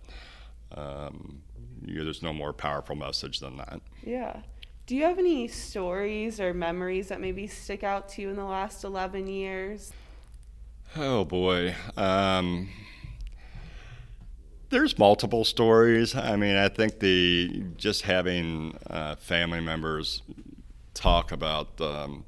um, 0.75 1.41
you, 1.83 2.03
there's 2.03 2.21
no 2.21 2.33
more 2.33 2.53
powerful 2.53 2.95
message 2.95 3.39
than 3.39 3.57
that. 3.57 3.81
Yeah. 4.03 4.37
Do 4.85 4.95
you 4.95 5.03
have 5.03 5.17
any 5.17 5.47
stories 5.47 6.39
or 6.39 6.53
memories 6.53 7.07
that 7.07 7.19
maybe 7.19 7.47
stick 7.47 7.83
out 7.83 8.07
to 8.09 8.21
you 8.21 8.29
in 8.29 8.35
the 8.35 8.45
last 8.45 8.83
11 8.83 9.27
years? 9.27 9.91
Oh 10.95 11.25
boy. 11.25 11.75
Um, 11.97 12.69
there's 14.69 14.97
multiple 14.97 15.45
stories. 15.45 16.15
I 16.15 16.35
mean, 16.35 16.55
I 16.55 16.69
think 16.69 16.99
the 16.99 17.63
just 17.77 18.03
having 18.03 18.77
uh, 18.89 19.15
family 19.15 19.61
members 19.61 20.21
talk 20.93 21.31
about 21.31 21.79
um, 21.79 22.25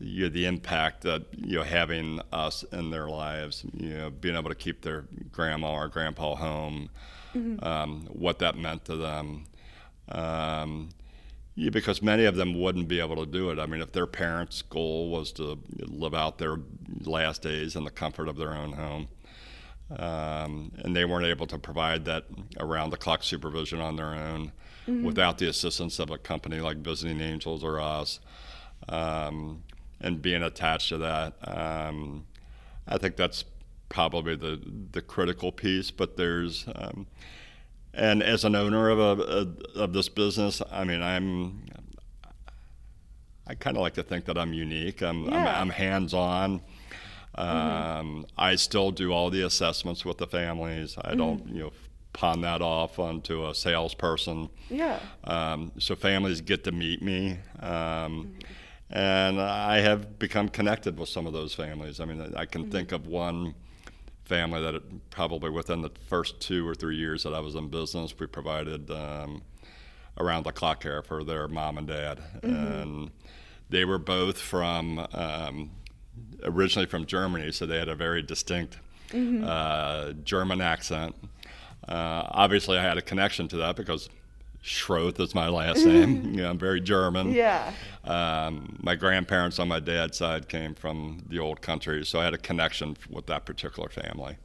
you 0.00 0.24
know, 0.24 0.28
the 0.28 0.46
impact 0.46 1.02
that 1.02 1.22
you 1.32 1.56
know 1.56 1.62
having 1.62 2.20
us 2.32 2.62
in 2.72 2.90
their 2.90 3.08
lives, 3.08 3.64
you 3.74 3.96
know, 3.96 4.10
being 4.10 4.36
able 4.36 4.50
to 4.50 4.56
keep 4.56 4.82
their 4.82 5.04
grandma 5.32 5.74
or 5.74 5.88
grandpa 5.88 6.34
home, 6.34 6.90
mm-hmm. 7.34 7.64
um, 7.64 8.06
what 8.10 8.38
that 8.40 8.56
meant 8.56 8.84
to 8.86 8.96
them. 8.96 9.44
Um, 10.10 10.90
yeah, 11.54 11.70
because 11.70 12.02
many 12.02 12.24
of 12.24 12.36
them 12.36 12.60
wouldn't 12.60 12.86
be 12.86 13.00
able 13.00 13.16
to 13.16 13.26
do 13.26 13.50
it. 13.50 13.58
I 13.58 13.66
mean, 13.66 13.80
if 13.80 13.92
their 13.92 14.06
parents' 14.06 14.62
goal 14.62 15.10
was 15.10 15.32
to 15.32 15.58
live 15.80 16.14
out 16.14 16.38
their 16.38 16.58
last 17.00 17.42
days 17.42 17.74
in 17.74 17.84
the 17.84 17.90
comfort 17.90 18.28
of 18.28 18.36
their 18.36 18.54
own 18.54 18.72
home, 18.72 19.08
um, 19.96 20.72
and 20.78 20.94
they 20.94 21.04
weren't 21.04 21.26
able 21.26 21.46
to 21.46 21.58
provide 21.58 22.04
that 22.04 22.24
around 22.58 22.90
the 22.90 22.96
clock 22.96 23.22
supervision 23.22 23.80
on 23.80 23.96
their 23.96 24.14
own 24.14 24.52
mm-hmm. 24.86 25.04
without 25.04 25.38
the 25.38 25.48
assistance 25.48 25.98
of 25.98 26.10
a 26.10 26.18
company 26.18 26.60
like 26.60 26.78
Visiting 26.78 27.20
Angels 27.20 27.64
or 27.64 27.80
us. 27.80 28.20
Um, 28.88 29.64
and 30.00 30.22
being 30.22 30.42
attached 30.42 30.90
to 30.90 30.98
that, 30.98 31.34
um, 31.42 32.26
I 32.86 32.98
think 32.98 33.16
that's 33.16 33.44
probably 33.88 34.36
the 34.36 34.60
the 34.92 35.02
critical 35.02 35.50
piece. 35.50 35.90
But 35.90 36.16
there's, 36.16 36.66
um, 36.74 37.06
and 37.92 38.22
as 38.22 38.44
an 38.44 38.54
owner 38.54 38.88
of 38.90 39.00
a, 39.00 39.22
a, 39.22 39.80
of 39.80 39.92
this 39.92 40.08
business, 40.08 40.62
I 40.70 40.84
mean, 40.84 41.02
I'm 41.02 41.64
I 43.48 43.54
kind 43.54 43.76
of 43.76 43.80
like 43.80 43.94
to 43.94 44.02
think 44.02 44.26
that 44.26 44.36
I'm 44.36 44.52
unique. 44.52 45.02
I'm, 45.02 45.24
yeah. 45.24 45.36
I'm, 45.36 45.46
I'm 45.46 45.70
hands 45.70 46.12
on. 46.12 46.60
Mm-hmm. 47.36 47.98
Um, 48.00 48.26
I 48.36 48.56
still 48.56 48.90
do 48.90 49.12
all 49.12 49.30
the 49.30 49.42
assessments 49.42 50.04
with 50.04 50.18
the 50.18 50.26
families. 50.26 50.96
I 50.98 51.10
mm-hmm. 51.10 51.18
don't, 51.18 51.48
you 51.48 51.62
know, 51.64 51.72
pawn 52.12 52.40
that 52.40 52.62
off 52.62 52.98
onto 52.98 53.46
a 53.46 53.54
salesperson. 53.54 54.48
Yeah. 54.70 54.98
Um, 55.24 55.72
so 55.78 55.94
families 55.94 56.40
get 56.40 56.64
to 56.64 56.72
meet 56.72 57.02
me. 57.02 57.38
Um, 57.60 57.70
mm-hmm. 57.70 58.38
And 58.90 59.40
I 59.40 59.80
have 59.80 60.18
become 60.18 60.48
connected 60.48 60.98
with 60.98 61.10
some 61.10 61.26
of 61.26 61.32
those 61.32 61.54
families. 61.54 62.00
I 62.00 62.06
mean, 62.06 62.32
I 62.34 62.46
can 62.46 62.62
mm-hmm. 62.62 62.70
think 62.70 62.92
of 62.92 63.06
one 63.06 63.54
family 64.24 64.62
that 64.62 64.74
it, 64.74 65.10
probably 65.10 65.50
within 65.50 65.82
the 65.82 65.90
first 66.08 66.40
two 66.40 66.66
or 66.66 66.74
three 66.74 66.96
years 66.96 67.22
that 67.22 67.34
I 67.34 67.40
was 67.40 67.54
in 67.54 67.68
business, 67.68 68.18
we 68.18 68.26
provided 68.26 68.90
um, 68.90 69.42
around 70.18 70.44
the 70.44 70.52
clock 70.52 70.80
care 70.80 71.02
for 71.02 71.22
their 71.22 71.48
mom 71.48 71.78
and 71.78 71.86
dad. 71.86 72.18
Mm-hmm. 72.42 72.54
And 72.54 73.10
they 73.70 73.84
were 73.84 73.98
both 73.98 74.38
from 74.38 75.06
um, 75.12 75.70
originally 76.44 76.86
from 76.86 77.06
Germany, 77.06 77.52
so 77.52 77.66
they 77.66 77.78
had 77.78 77.88
a 77.88 77.94
very 77.94 78.22
distinct 78.22 78.78
mm-hmm. 79.10 79.44
uh, 79.46 80.12
German 80.24 80.60
accent. 80.60 81.14
Uh, 81.86 82.24
obviously, 82.30 82.78
I 82.78 82.82
had 82.82 82.98
a 82.98 83.02
connection 83.02 83.48
to 83.48 83.56
that 83.58 83.76
because 83.76 84.08
Schroth 84.62 85.18
is 85.20 85.34
my 85.34 85.48
last 85.48 85.84
name. 85.86 86.34
you 86.34 86.42
know, 86.42 86.50
I'm 86.50 86.58
very 86.58 86.80
German. 86.80 87.32
Yeah. 87.32 87.72
Um, 88.04 88.78
my 88.82 88.94
grandparents 88.94 89.58
on 89.58 89.68
my 89.68 89.80
dad's 89.80 90.18
side 90.18 90.48
came 90.48 90.74
from 90.74 91.24
the 91.28 91.38
old 91.38 91.60
country, 91.60 92.04
so 92.04 92.20
I 92.20 92.24
had 92.24 92.34
a 92.34 92.38
connection 92.38 92.96
with 93.10 93.26
that 93.26 93.46
particular 93.46 93.88
family. 93.88 94.36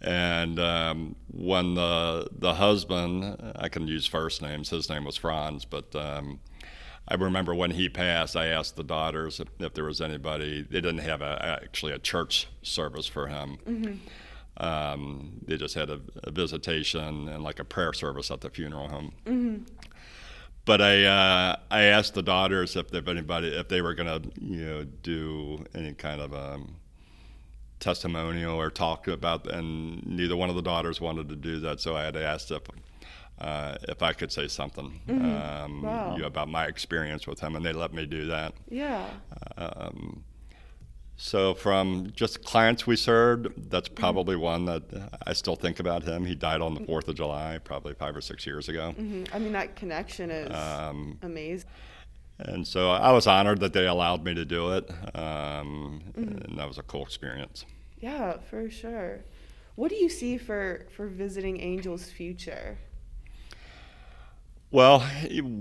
And 0.00 0.58
um, 0.58 1.14
when 1.30 1.74
the 1.74 2.28
the 2.36 2.54
husband, 2.54 3.52
I 3.54 3.68
can 3.68 3.86
use 3.86 4.04
first 4.04 4.42
names. 4.42 4.70
His 4.70 4.88
name 4.88 5.04
was 5.04 5.16
Franz, 5.16 5.64
but 5.64 5.94
um, 5.94 6.40
I 7.08 7.14
remember 7.14 7.54
when 7.54 7.72
he 7.72 7.88
passed, 7.88 8.36
I 8.36 8.46
asked 8.46 8.76
the 8.76 8.84
daughters 8.84 9.40
if, 9.40 9.48
if 9.58 9.74
there 9.74 9.84
was 9.84 10.00
anybody. 10.00 10.62
They 10.62 10.80
didn't 10.80 10.98
have 10.98 11.20
a, 11.20 11.58
actually 11.62 11.92
a 11.92 11.98
church 11.98 12.48
service 12.62 13.06
for 13.06 13.26
him. 13.26 13.58
Mm-hmm. 13.66 14.64
Um, 14.64 15.40
they 15.46 15.56
just 15.56 15.74
had 15.74 15.90
a, 15.90 16.00
a, 16.22 16.30
visitation 16.30 17.28
and 17.28 17.42
like 17.42 17.58
a 17.58 17.64
prayer 17.64 17.92
service 17.92 18.30
at 18.30 18.42
the 18.42 18.50
funeral 18.50 18.88
home. 18.88 19.12
Mm-hmm. 19.26 19.64
But 20.64 20.80
I 20.80 21.04
uh, 21.04 21.56
I 21.70 21.82
asked 21.84 22.14
the 22.14 22.22
daughters 22.22 22.76
if 22.76 22.94
if 22.94 23.08
anybody 23.08 23.48
if 23.48 23.68
they 23.68 23.82
were 23.82 23.94
gonna 23.94 24.20
you 24.40 24.64
know 24.64 24.84
do 24.84 25.64
any 25.74 25.94
kind 25.94 26.20
of 26.20 26.32
a 26.32 26.54
um, 26.54 26.76
testimonial 27.80 28.60
or 28.60 28.70
talk 28.70 29.08
about, 29.08 29.48
and 29.48 30.06
neither 30.06 30.36
one 30.36 30.50
of 30.50 30.54
the 30.54 30.62
daughters 30.62 31.00
wanted 31.00 31.28
to 31.30 31.36
do 31.36 31.58
that. 31.60 31.80
So 31.80 31.96
I 31.96 32.04
had 32.04 32.16
asked 32.16 32.52
if 32.52 32.62
uh, 33.38 33.76
if 33.88 34.02
I 34.02 34.12
could 34.12 34.30
say 34.30 34.48
something 34.48 35.00
mm-hmm. 35.08 35.24
um, 35.24 35.82
wow. 35.82 36.14
you 36.14 36.22
know, 36.22 36.28
about 36.28 36.48
my 36.48 36.66
experience 36.66 37.26
with 37.26 37.40
him, 37.40 37.56
and 37.56 37.64
they 37.64 37.72
let 37.72 37.92
me 37.92 38.06
do 38.06 38.26
that. 38.26 38.54
Yeah. 38.68 39.08
Um, 39.56 40.24
so 41.16 41.54
from 41.54 42.12
just 42.14 42.44
clients 42.44 42.86
we 42.86 42.96
served, 42.96 43.70
that's 43.70 43.88
mm-hmm. 43.88 43.96
probably 43.96 44.34
mm-hmm. 44.34 44.44
one 44.44 44.64
that 44.66 44.82
I 45.26 45.32
still 45.34 45.56
think 45.56 45.80
about 45.80 46.02
him. 46.02 46.24
He 46.24 46.34
died 46.34 46.60
on 46.60 46.74
the 46.74 46.84
Fourth 46.84 47.08
of 47.08 47.14
July, 47.14 47.58
probably 47.62 47.94
five 47.94 48.16
or 48.16 48.20
six 48.20 48.46
years 48.46 48.68
ago. 48.68 48.94
Mm-hmm. 48.98 49.34
I 49.34 49.38
mean, 49.38 49.52
that 49.52 49.76
connection 49.76 50.30
is 50.30 50.54
um, 50.54 51.18
amazing. 51.22 51.68
And 52.38 52.66
so 52.66 52.90
I 52.90 53.12
was 53.12 53.26
honored 53.26 53.60
that 53.60 53.72
they 53.72 53.86
allowed 53.86 54.24
me 54.24 54.34
to 54.34 54.44
do 54.44 54.72
it, 54.72 54.90
um, 55.14 56.02
mm-hmm. 56.16 56.38
and 56.44 56.58
that 56.58 56.66
was 56.66 56.78
a 56.78 56.82
cool 56.82 57.04
experience. 57.04 57.66
Yeah, 58.00 58.38
for 58.50 58.68
sure. 58.68 59.20
What 59.76 59.90
do 59.90 59.96
you 59.96 60.08
see 60.08 60.38
for 60.38 60.86
for 60.96 61.06
visiting 61.06 61.60
Angels' 61.60 62.10
future? 62.10 62.78
Well, 64.72 65.06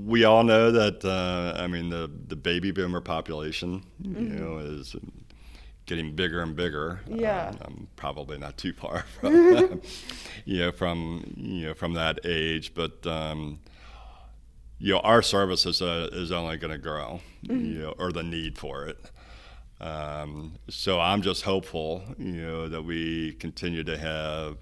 we 0.06 0.24
all 0.24 0.44
know 0.44 0.72
that. 0.72 1.04
Uh, 1.04 1.62
I 1.62 1.68
mean, 1.68 1.90
the 1.90 2.10
the 2.28 2.38
baby 2.38 2.72
boomer 2.72 3.02
population, 3.02 3.84
mm-hmm. 4.02 4.24
you 4.24 4.30
know, 4.30 4.58
is 4.58 4.96
getting 5.86 6.16
bigger 6.16 6.42
and 6.42 6.56
bigger. 6.56 7.02
Yeah. 7.08 7.50
Um, 7.50 7.58
I'm 7.66 7.88
probably 7.98 8.38
not 8.38 8.58
too 8.58 8.72
far 8.72 9.06
from, 9.20 9.82
you 10.46 10.60
know, 10.60 10.72
from 10.72 11.34
you 11.36 11.68
know 11.68 11.74
from 11.74 11.94
that 11.96 12.22
age, 12.24 12.74
but 12.74 13.06
um, 13.06 13.60
you 14.80 14.94
know, 14.94 15.00
our 15.02 15.22
service 15.22 15.66
is 15.66 15.82
uh, 15.82 16.10
is 16.14 16.32
only 16.32 16.56
going 16.56 16.72
to 16.72 16.80
grow, 16.80 17.20
you 17.42 17.82
know, 17.82 17.94
or 18.00 18.14
the 18.14 18.24
need 18.24 18.58
for 18.58 18.88
it. 18.88 19.12
Um, 19.82 20.54
so 20.70 21.02
I'm 21.02 21.22
just 21.22 21.42
hopeful, 21.42 22.04
you 22.18 22.42
know, 22.44 22.70
that 22.70 22.84
we 22.84 23.34
continue 23.34 23.84
to 23.84 23.98
have 23.98 24.58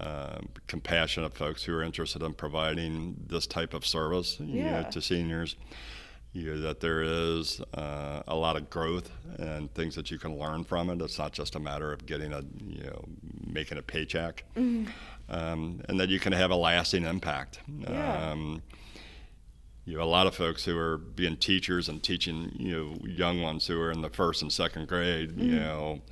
um, 0.00 0.48
compassionate 0.66 1.34
folks 1.34 1.64
who 1.64 1.74
are 1.74 1.82
interested 1.82 2.22
in 2.22 2.34
providing 2.34 3.16
this 3.26 3.46
type 3.46 3.74
of 3.74 3.84
service 3.86 4.38
you 4.40 4.64
Yeah. 4.64 4.82
know, 4.82 4.90
to 4.90 5.00
seniors. 5.02 5.56
You 6.34 6.54
know, 6.54 6.60
that 6.60 6.80
there 6.80 7.02
is 7.02 7.60
uh, 7.74 8.22
a 8.28 8.36
lot 8.36 8.56
of 8.56 8.68
growth 8.68 9.10
and 9.38 9.72
things 9.74 9.94
that 9.94 10.10
you 10.10 10.18
can 10.18 10.38
learn 10.38 10.62
from 10.62 10.90
it. 10.90 11.00
It's 11.00 11.18
not 11.18 11.32
just 11.32 11.54
a 11.56 11.58
matter 11.58 11.90
of 11.90 12.04
getting 12.04 12.32
a, 12.34 12.42
you 12.64 12.84
know, 12.84 13.04
making 13.46 13.78
a 13.78 13.82
paycheck, 13.82 14.44
um, 14.54 15.80
and 15.88 15.98
that 15.98 16.10
you 16.10 16.20
can 16.20 16.32
have 16.34 16.50
a 16.50 16.54
lasting 16.56 17.04
impact. 17.06 17.60
Yeah. 17.80 18.30
Um, 18.30 18.62
you 19.86 19.96
know, 19.96 20.02
a 20.02 20.04
lot 20.04 20.26
of 20.26 20.34
folks 20.34 20.66
who 20.66 20.76
are 20.76 20.98
being 20.98 21.38
teachers 21.38 21.88
and 21.88 22.02
teaching, 22.02 22.52
you 22.58 22.76
know, 22.76 22.96
young 23.08 23.40
ones 23.40 23.66
who 23.66 23.80
are 23.80 23.90
in 23.90 24.02
the 24.02 24.10
first 24.10 24.42
and 24.42 24.52
second 24.52 24.86
grade, 24.86 25.32
you 25.40 25.56
know, 25.58 26.02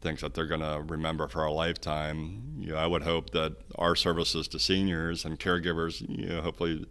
things 0.00 0.20
that 0.20 0.34
they're 0.34 0.46
going 0.46 0.60
to 0.60 0.82
remember 0.86 1.28
for 1.28 1.44
a 1.44 1.52
lifetime. 1.52 2.54
You 2.58 2.72
know, 2.72 2.76
I 2.76 2.86
would 2.86 3.02
hope 3.02 3.30
that 3.30 3.56
our 3.76 3.94
services 3.94 4.48
to 4.48 4.58
seniors 4.58 5.24
and 5.24 5.38
caregivers, 5.38 6.00
you 6.08 6.28
know, 6.28 6.42
hopefully 6.42 6.86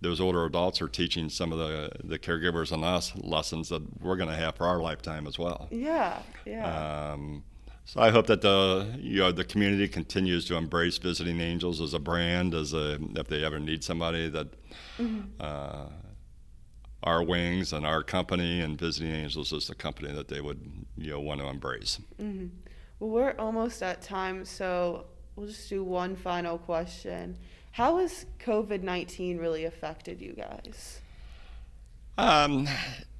those 0.00 0.20
older 0.20 0.44
adults 0.44 0.82
are 0.82 0.88
teaching 0.88 1.28
some 1.28 1.52
of 1.52 1.58
the, 1.58 1.90
the 2.04 2.18
caregivers 2.18 2.72
and 2.72 2.84
us 2.84 3.12
lessons 3.16 3.68
that 3.68 3.82
we're 4.02 4.16
going 4.16 4.28
to 4.28 4.36
have 4.36 4.56
for 4.56 4.66
our 4.66 4.80
lifetime 4.80 5.26
as 5.26 5.38
well. 5.38 5.68
Yeah, 5.70 6.20
yeah. 6.44 7.12
Um, 7.12 7.44
so 7.84 8.00
I 8.00 8.10
hope 8.10 8.26
that 8.26 8.42
the 8.42 8.96
you 8.98 9.18
know 9.18 9.32
the 9.32 9.44
community 9.44 9.88
continues 9.88 10.44
to 10.46 10.56
embrace 10.56 10.98
Visiting 10.98 11.40
Angels 11.40 11.80
as 11.80 11.94
a 11.94 11.98
brand, 11.98 12.54
as 12.54 12.72
a 12.72 12.98
if 13.16 13.26
they 13.26 13.44
ever 13.44 13.58
need 13.58 13.82
somebody 13.82 14.28
that 14.28 14.48
uh, 15.40 15.86
our 17.02 17.22
wings 17.22 17.72
and 17.72 17.84
our 17.86 18.02
company 18.02 18.60
and 18.60 18.78
Visiting 18.78 19.12
Angels 19.12 19.52
is 19.52 19.66
the 19.68 19.74
company 19.74 20.12
that 20.12 20.28
they 20.28 20.40
would 20.40 20.60
you 20.96 21.10
know 21.10 21.20
want 21.20 21.40
to 21.40 21.46
embrace. 21.46 22.00
Well, 22.18 23.10
we're 23.10 23.34
almost 23.38 23.82
at 23.82 24.02
time, 24.02 24.44
so 24.44 25.06
we'll 25.34 25.48
just 25.48 25.68
do 25.68 25.82
one 25.82 26.14
final 26.16 26.58
question. 26.58 27.36
How 27.72 27.98
has 27.98 28.26
COVID 28.40 28.82
19 28.82 29.38
really 29.38 29.64
affected 29.64 30.20
you 30.20 30.34
guys? 30.34 31.00
Um, 32.18 32.68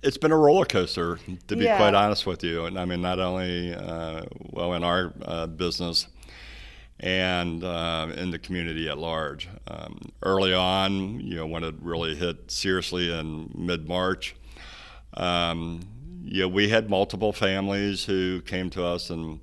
it's 0.02 0.18
been 0.18 0.32
a 0.32 0.36
roller 0.36 0.66
coaster, 0.66 1.18
to 1.48 1.56
be 1.56 1.64
Yeah. 1.64 1.78
quite 1.78 1.94
honest 1.94 2.26
with 2.26 2.44
you. 2.44 2.66
And 2.66 2.78
I 2.78 2.84
mean, 2.84 3.00
not 3.00 3.18
only 3.18 3.74
uh, 3.74 4.24
well 4.50 4.74
in 4.74 4.84
our 4.84 5.12
uh, 5.22 5.46
business 5.46 6.06
and 7.02 7.64
uh, 7.64 8.08
in 8.16 8.30
the 8.30 8.38
community 8.38 8.88
at 8.88 8.96
large. 8.96 9.48
Um, 9.66 10.12
early 10.22 10.54
on, 10.54 11.20
you 11.20 11.34
know, 11.34 11.46
when 11.46 11.64
it 11.64 11.74
really 11.80 12.14
hit 12.14 12.50
seriously 12.50 13.12
in 13.12 13.50
mid 13.54 13.88
March, 13.88 14.36
um, 15.14 15.80
you 16.24 16.42
know, 16.42 16.48
we 16.48 16.68
had 16.68 16.88
multiple 16.88 17.32
families 17.32 18.04
who 18.04 18.40
came 18.42 18.70
to 18.70 18.84
us 18.84 19.10
and 19.10 19.40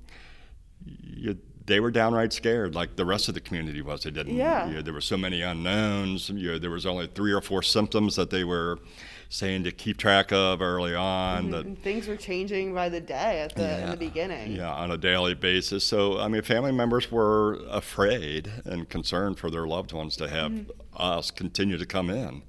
you, 0.84 1.36
they 1.70 1.78
were 1.78 1.92
downright 1.92 2.32
scared, 2.32 2.74
like 2.74 2.96
the 2.96 3.04
rest 3.04 3.28
of 3.28 3.34
the 3.34 3.40
community 3.40 3.80
was. 3.80 4.02
They 4.02 4.10
didn't. 4.10 4.34
Yeah. 4.34 4.66
You 4.66 4.74
know, 4.74 4.82
there 4.82 4.92
were 4.92 5.00
so 5.00 5.16
many 5.16 5.40
unknowns. 5.40 6.28
You 6.28 6.52
know, 6.52 6.58
there 6.58 6.70
was 6.70 6.84
only 6.84 7.06
three 7.06 7.32
or 7.32 7.40
four 7.40 7.62
symptoms 7.62 8.16
that 8.16 8.30
they 8.30 8.42
were 8.42 8.80
saying 9.28 9.62
to 9.62 9.70
keep 9.70 9.96
track 9.96 10.32
of 10.32 10.60
early 10.60 10.96
on. 10.96 11.52
That 11.52 11.64
And 11.64 11.80
things 11.80 12.08
were 12.08 12.16
changing 12.16 12.74
by 12.74 12.88
the 12.88 13.00
day 13.00 13.40
at 13.40 13.54
the 13.54 13.84
in 13.84 13.90
the 13.90 13.96
beginning. 13.96 14.50
yeah, 14.52 14.72
on 14.72 14.90
a 14.90 14.96
daily 14.98 15.34
basis. 15.34 15.84
So, 15.84 16.18
I 16.18 16.26
mean, 16.26 16.42
family 16.42 16.72
members 16.72 17.12
were 17.12 17.60
afraid 17.70 18.50
and 18.64 18.88
concerned 18.88 19.38
for 19.38 19.48
their 19.48 19.66
loved 19.68 19.92
ones 19.92 20.16
to 20.16 20.28
have 20.28 20.66
us 20.96 21.30
continue 21.30 21.78
to 21.78 21.86
come 21.86 22.10
in, 22.10 22.42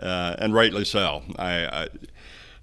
uh, 0.00 0.34
and 0.40 0.52
rightly 0.52 0.84
so. 0.84 1.22
I, 1.38 1.66
I 1.66 1.88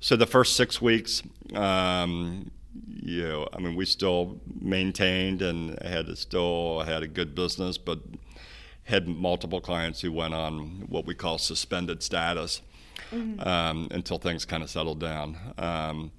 so 0.02 0.18
the 0.18 0.28
first 0.28 0.58
six 0.58 0.82
weeks, 0.82 1.24
um, 1.56 2.52
you 2.86 3.24
know, 3.24 3.48
I 3.54 3.60
mean, 3.60 3.76
we 3.76 3.86
still 3.86 4.40
maintained 4.60 5.42
and 5.42 5.82
had 5.84 6.16
still 6.18 6.82
had 6.82 7.04
a 7.04 7.08
good 7.08 7.36
business, 7.36 7.78
but 7.78 8.00
had 8.84 9.08
multiple 9.08 9.60
clients 9.62 10.02
who 10.02 10.12
went 10.12 10.34
on 10.34 10.86
what 10.88 11.06
we 11.06 11.14
call 11.14 11.38
suspended 11.38 12.02
status 12.02 12.62
um, 13.40 13.88
until 13.92 14.18
things 14.18 14.46
kind 14.46 14.64
of 14.64 14.70
settled 14.70 15.00
down. 15.00 15.38
Um, 15.58 16.12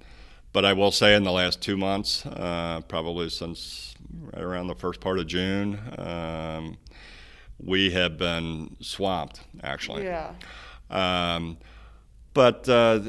but 0.51 0.65
I 0.65 0.73
will 0.73 0.91
say, 0.91 1.15
in 1.15 1.23
the 1.23 1.31
last 1.31 1.61
two 1.61 1.77
months, 1.77 2.25
uh, 2.25 2.81
probably 2.87 3.29
since 3.29 3.93
right 4.33 4.41
around 4.41 4.67
the 4.67 4.75
first 4.75 4.99
part 4.99 5.19
of 5.19 5.27
June, 5.27 5.79
um, 5.97 6.77
we 7.59 7.91
have 7.91 8.17
been 8.17 8.75
swamped, 8.79 9.41
actually. 9.63 10.05
Yeah. 10.05 10.33
Um, 10.89 11.57
but 12.33 12.67
uh, 12.67 12.99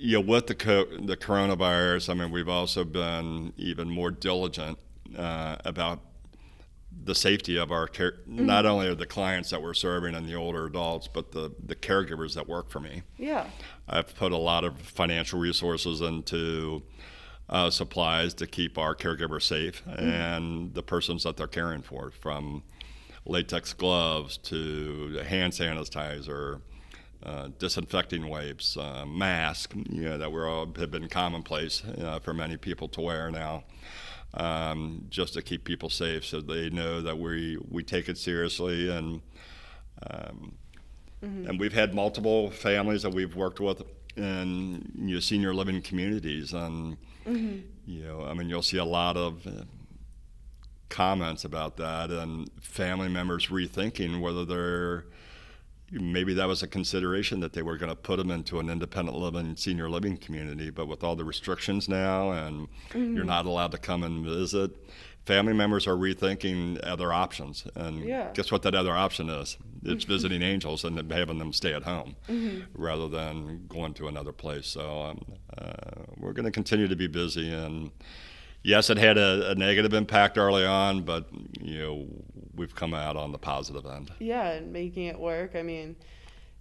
you 0.00 0.14
know, 0.14 0.20
with 0.20 0.46
the 0.46 0.54
co- 0.54 0.86
the 0.86 1.16
coronavirus, 1.16 2.08
I 2.08 2.14
mean, 2.14 2.30
we've 2.30 2.48
also 2.48 2.84
been 2.84 3.52
even 3.56 3.90
more 3.90 4.10
diligent 4.10 4.78
uh, 5.16 5.56
about 5.64 6.00
the 7.04 7.14
safety 7.14 7.56
of 7.56 7.70
our 7.70 7.86
care, 7.86 8.14
not 8.26 8.66
only 8.66 8.88
of 8.88 8.98
the 8.98 9.06
clients 9.06 9.50
that 9.50 9.62
we're 9.62 9.74
serving 9.74 10.14
and 10.14 10.26
the 10.26 10.34
older 10.34 10.66
adults, 10.66 11.06
but 11.06 11.32
the 11.32 11.52
the 11.64 11.76
caregivers 11.76 12.34
that 12.34 12.48
work 12.48 12.70
for 12.70 12.80
me. 12.80 13.02
Yeah. 13.18 13.46
I've 13.88 14.14
put 14.16 14.32
a 14.32 14.38
lot 14.38 14.64
of 14.64 14.80
financial 14.80 15.38
resources 15.38 16.00
into 16.00 16.82
uh, 17.50 17.68
supplies 17.68 18.32
to 18.34 18.46
keep 18.46 18.78
our 18.78 18.94
caregivers 18.94 19.42
safe 19.42 19.82
and 19.86 20.72
the 20.72 20.82
persons 20.82 21.24
that 21.24 21.36
they're 21.36 21.46
caring 21.46 21.82
for, 21.82 22.10
from 22.10 22.62
latex 23.26 23.72
gloves 23.74 24.38
to 24.38 25.20
hand 25.26 25.52
sanitizer, 25.52 26.62
uh, 27.22 27.48
disinfecting 27.58 28.28
wipes, 28.28 28.76
uh, 28.76 29.04
masks, 29.06 29.74
you 29.90 30.02
know, 30.02 30.16
that 30.16 30.32
were 30.32 30.46
all, 30.46 30.66
have 30.78 30.90
been 30.90 31.08
commonplace 31.08 31.82
uh, 31.84 32.18
for 32.20 32.32
many 32.32 32.56
people 32.56 32.88
to 32.88 33.00
wear 33.00 33.30
now. 33.30 33.64
Um, 34.32 35.06
just 35.10 35.34
to 35.34 35.42
keep 35.42 35.64
people 35.64 35.90
safe, 35.90 36.24
so 36.24 36.40
they 36.40 36.70
know 36.70 37.00
that 37.02 37.18
we 37.18 37.58
we 37.68 37.82
take 37.82 38.08
it 38.08 38.16
seriously, 38.16 38.88
and 38.88 39.22
um, 40.08 40.52
and 41.48 41.58
we've 41.58 41.72
had 41.72 41.94
multiple 41.94 42.50
families 42.50 43.02
that 43.02 43.10
we've 43.10 43.34
worked 43.34 43.58
with 43.58 43.82
in 44.16 44.92
you 44.96 45.14
know, 45.14 45.20
senior 45.20 45.52
living 45.52 45.82
communities, 45.82 46.52
and 46.52 46.96
you 47.86 48.04
know, 48.04 48.24
I 48.24 48.34
mean, 48.34 48.48
you'll 48.48 48.62
see 48.62 48.78
a 48.78 48.84
lot 48.84 49.16
of 49.16 49.44
uh, 49.46 49.64
comments 50.88 51.44
about 51.44 51.76
that, 51.78 52.10
and 52.10 52.48
family 52.60 53.08
members 53.08 53.48
rethinking 53.48 54.20
whether 54.20 54.44
they're 54.44 55.06
maybe 55.90 56.34
that 56.34 56.46
was 56.46 56.62
a 56.62 56.68
consideration 56.68 57.40
that 57.40 57.52
they 57.52 57.62
were 57.62 57.76
going 57.76 57.90
to 57.90 57.96
put 57.96 58.16
them 58.18 58.30
into 58.30 58.58
an 58.60 58.70
independent 58.70 59.16
living 59.16 59.56
senior 59.56 59.88
living 59.90 60.16
community, 60.16 60.70
but 60.70 60.86
with 60.86 61.02
all 61.02 61.16
the 61.16 61.24
restrictions 61.24 61.88
now, 61.88 62.30
and 62.30 62.68
you're 62.94 63.24
not 63.24 63.46
allowed 63.46 63.72
to 63.72 63.78
come 63.78 64.02
and 64.02 64.24
visit. 64.24 64.70
Family 65.26 65.52
members 65.52 65.86
are 65.86 65.96
rethinking 65.96 66.80
other 66.82 67.12
options, 67.12 67.66
and 67.74 68.00
Yeah. 68.04 68.30
guess 68.32 68.50
what 68.50 68.62
that 68.62 68.74
other 68.74 68.92
option 68.92 69.28
is? 69.28 69.58
It's 69.84 70.04
visiting 70.14 70.42
angels 70.42 70.82
and 70.84 70.96
having 71.12 71.38
them 71.38 71.52
stay 71.52 71.74
at 71.74 71.82
home 71.82 72.16
rather 72.74 73.08
than 73.08 73.66
going 73.68 73.92
to 73.94 74.08
another 74.08 74.32
place. 74.32 74.66
So 74.66 75.02
um, 75.02 75.24
uh, 75.58 76.04
we're 76.16 76.32
going 76.32 76.46
to 76.46 76.50
continue 76.50 76.88
to 76.88 76.96
be 76.96 77.06
busy, 77.06 77.52
and 77.52 77.90
yes, 78.62 78.90
it 78.90 78.98
had 78.98 79.18
a, 79.18 79.50
a 79.50 79.54
negative 79.54 79.94
impact 79.94 80.38
early 80.38 80.64
on, 80.64 81.02
but 81.02 81.26
you 81.60 81.78
know 81.78 82.06
we've 82.54 82.74
come 82.74 82.94
out 82.94 83.16
on 83.16 83.32
the 83.32 83.38
positive 83.38 83.86
end. 83.86 84.12
Yeah, 84.18 84.50
and 84.50 84.72
making 84.72 85.06
it 85.06 85.18
work. 85.18 85.56
I 85.56 85.62
mean, 85.62 85.96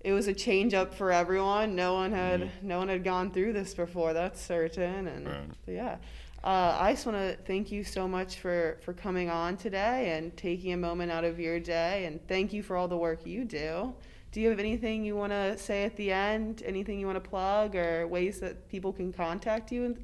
it 0.01 0.13
was 0.13 0.27
a 0.27 0.33
change 0.33 0.73
up 0.73 0.93
for 0.93 1.11
everyone. 1.11 1.75
No 1.75 1.93
one 1.93 2.11
had 2.11 2.51
no 2.63 2.77
one 2.79 2.87
had 2.89 3.03
gone 3.03 3.31
through 3.31 3.53
this 3.53 3.73
before. 3.73 4.13
That's 4.13 4.41
certain. 4.41 5.07
And 5.07 5.27
Right. 5.27 5.49
yeah, 5.67 5.97
uh, 6.43 6.77
I 6.79 6.93
just 6.93 7.05
want 7.05 7.17
to 7.17 7.37
thank 7.45 7.71
you 7.71 7.83
so 7.83 8.07
much 8.07 8.37
for 8.39 8.77
for 8.83 8.93
coming 8.93 9.29
on 9.29 9.57
today 9.57 10.17
and 10.17 10.35
taking 10.37 10.73
a 10.73 10.77
moment 10.77 11.11
out 11.11 11.25
of 11.25 11.39
your 11.39 11.59
day. 11.59 12.05
And 12.05 12.25
thank 12.27 12.53
you 12.53 12.63
for 12.63 12.77
all 12.77 12.87
the 12.87 12.97
work 12.97 13.25
you 13.25 13.43
do. 13.43 13.93
Do 14.31 14.39
you 14.41 14.49
have 14.49 14.59
anything 14.59 15.03
you 15.03 15.15
want 15.15 15.31
to 15.33 15.57
say 15.57 15.83
at 15.85 15.95
the 15.97 16.11
end? 16.11 16.61
Anything 16.63 16.99
you 16.99 17.07
want 17.07 17.21
to 17.21 17.29
plug 17.29 17.75
or 17.75 18.07
ways 18.07 18.39
that 18.41 18.69
people 18.69 18.93
can 18.93 19.11
contact 19.11 19.71
you? 19.71 19.97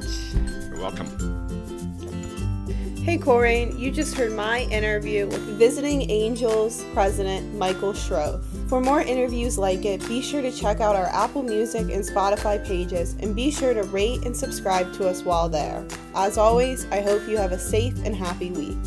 You're 0.69 0.77
welcome. 0.77 1.07
Hey, 3.03 3.17
Colerain, 3.17 3.77
you 3.77 3.91
just 3.91 4.15
heard 4.15 4.31
my 4.31 4.61
interview 4.71 5.27
with 5.27 5.41
Visiting 5.59 6.09
Angels 6.09 6.85
President 6.93 7.53
Michael 7.55 7.91
Schroth. 7.91 8.41
For 8.69 8.79
more 8.79 9.01
interviews 9.01 9.57
like 9.57 9.83
it, 9.83 10.07
be 10.07 10.21
sure 10.21 10.41
to 10.41 10.51
check 10.51 10.79
out 10.79 10.95
our 10.95 11.07
Apple 11.07 11.43
Music 11.43 11.91
and 11.91 12.01
Spotify 12.01 12.65
pages 12.65 13.17
and 13.19 13.35
be 13.35 13.51
sure 13.51 13.73
to 13.73 13.83
rate 13.83 14.23
and 14.25 14.35
subscribe 14.35 14.93
to 14.93 15.07
us 15.09 15.23
while 15.23 15.49
there. 15.49 15.85
As 16.15 16.37
always, 16.37 16.85
I 16.91 17.01
hope 17.01 17.27
you 17.27 17.35
have 17.37 17.51
a 17.51 17.59
safe 17.59 17.95
and 18.05 18.15
happy 18.15 18.51
week. 18.51 18.77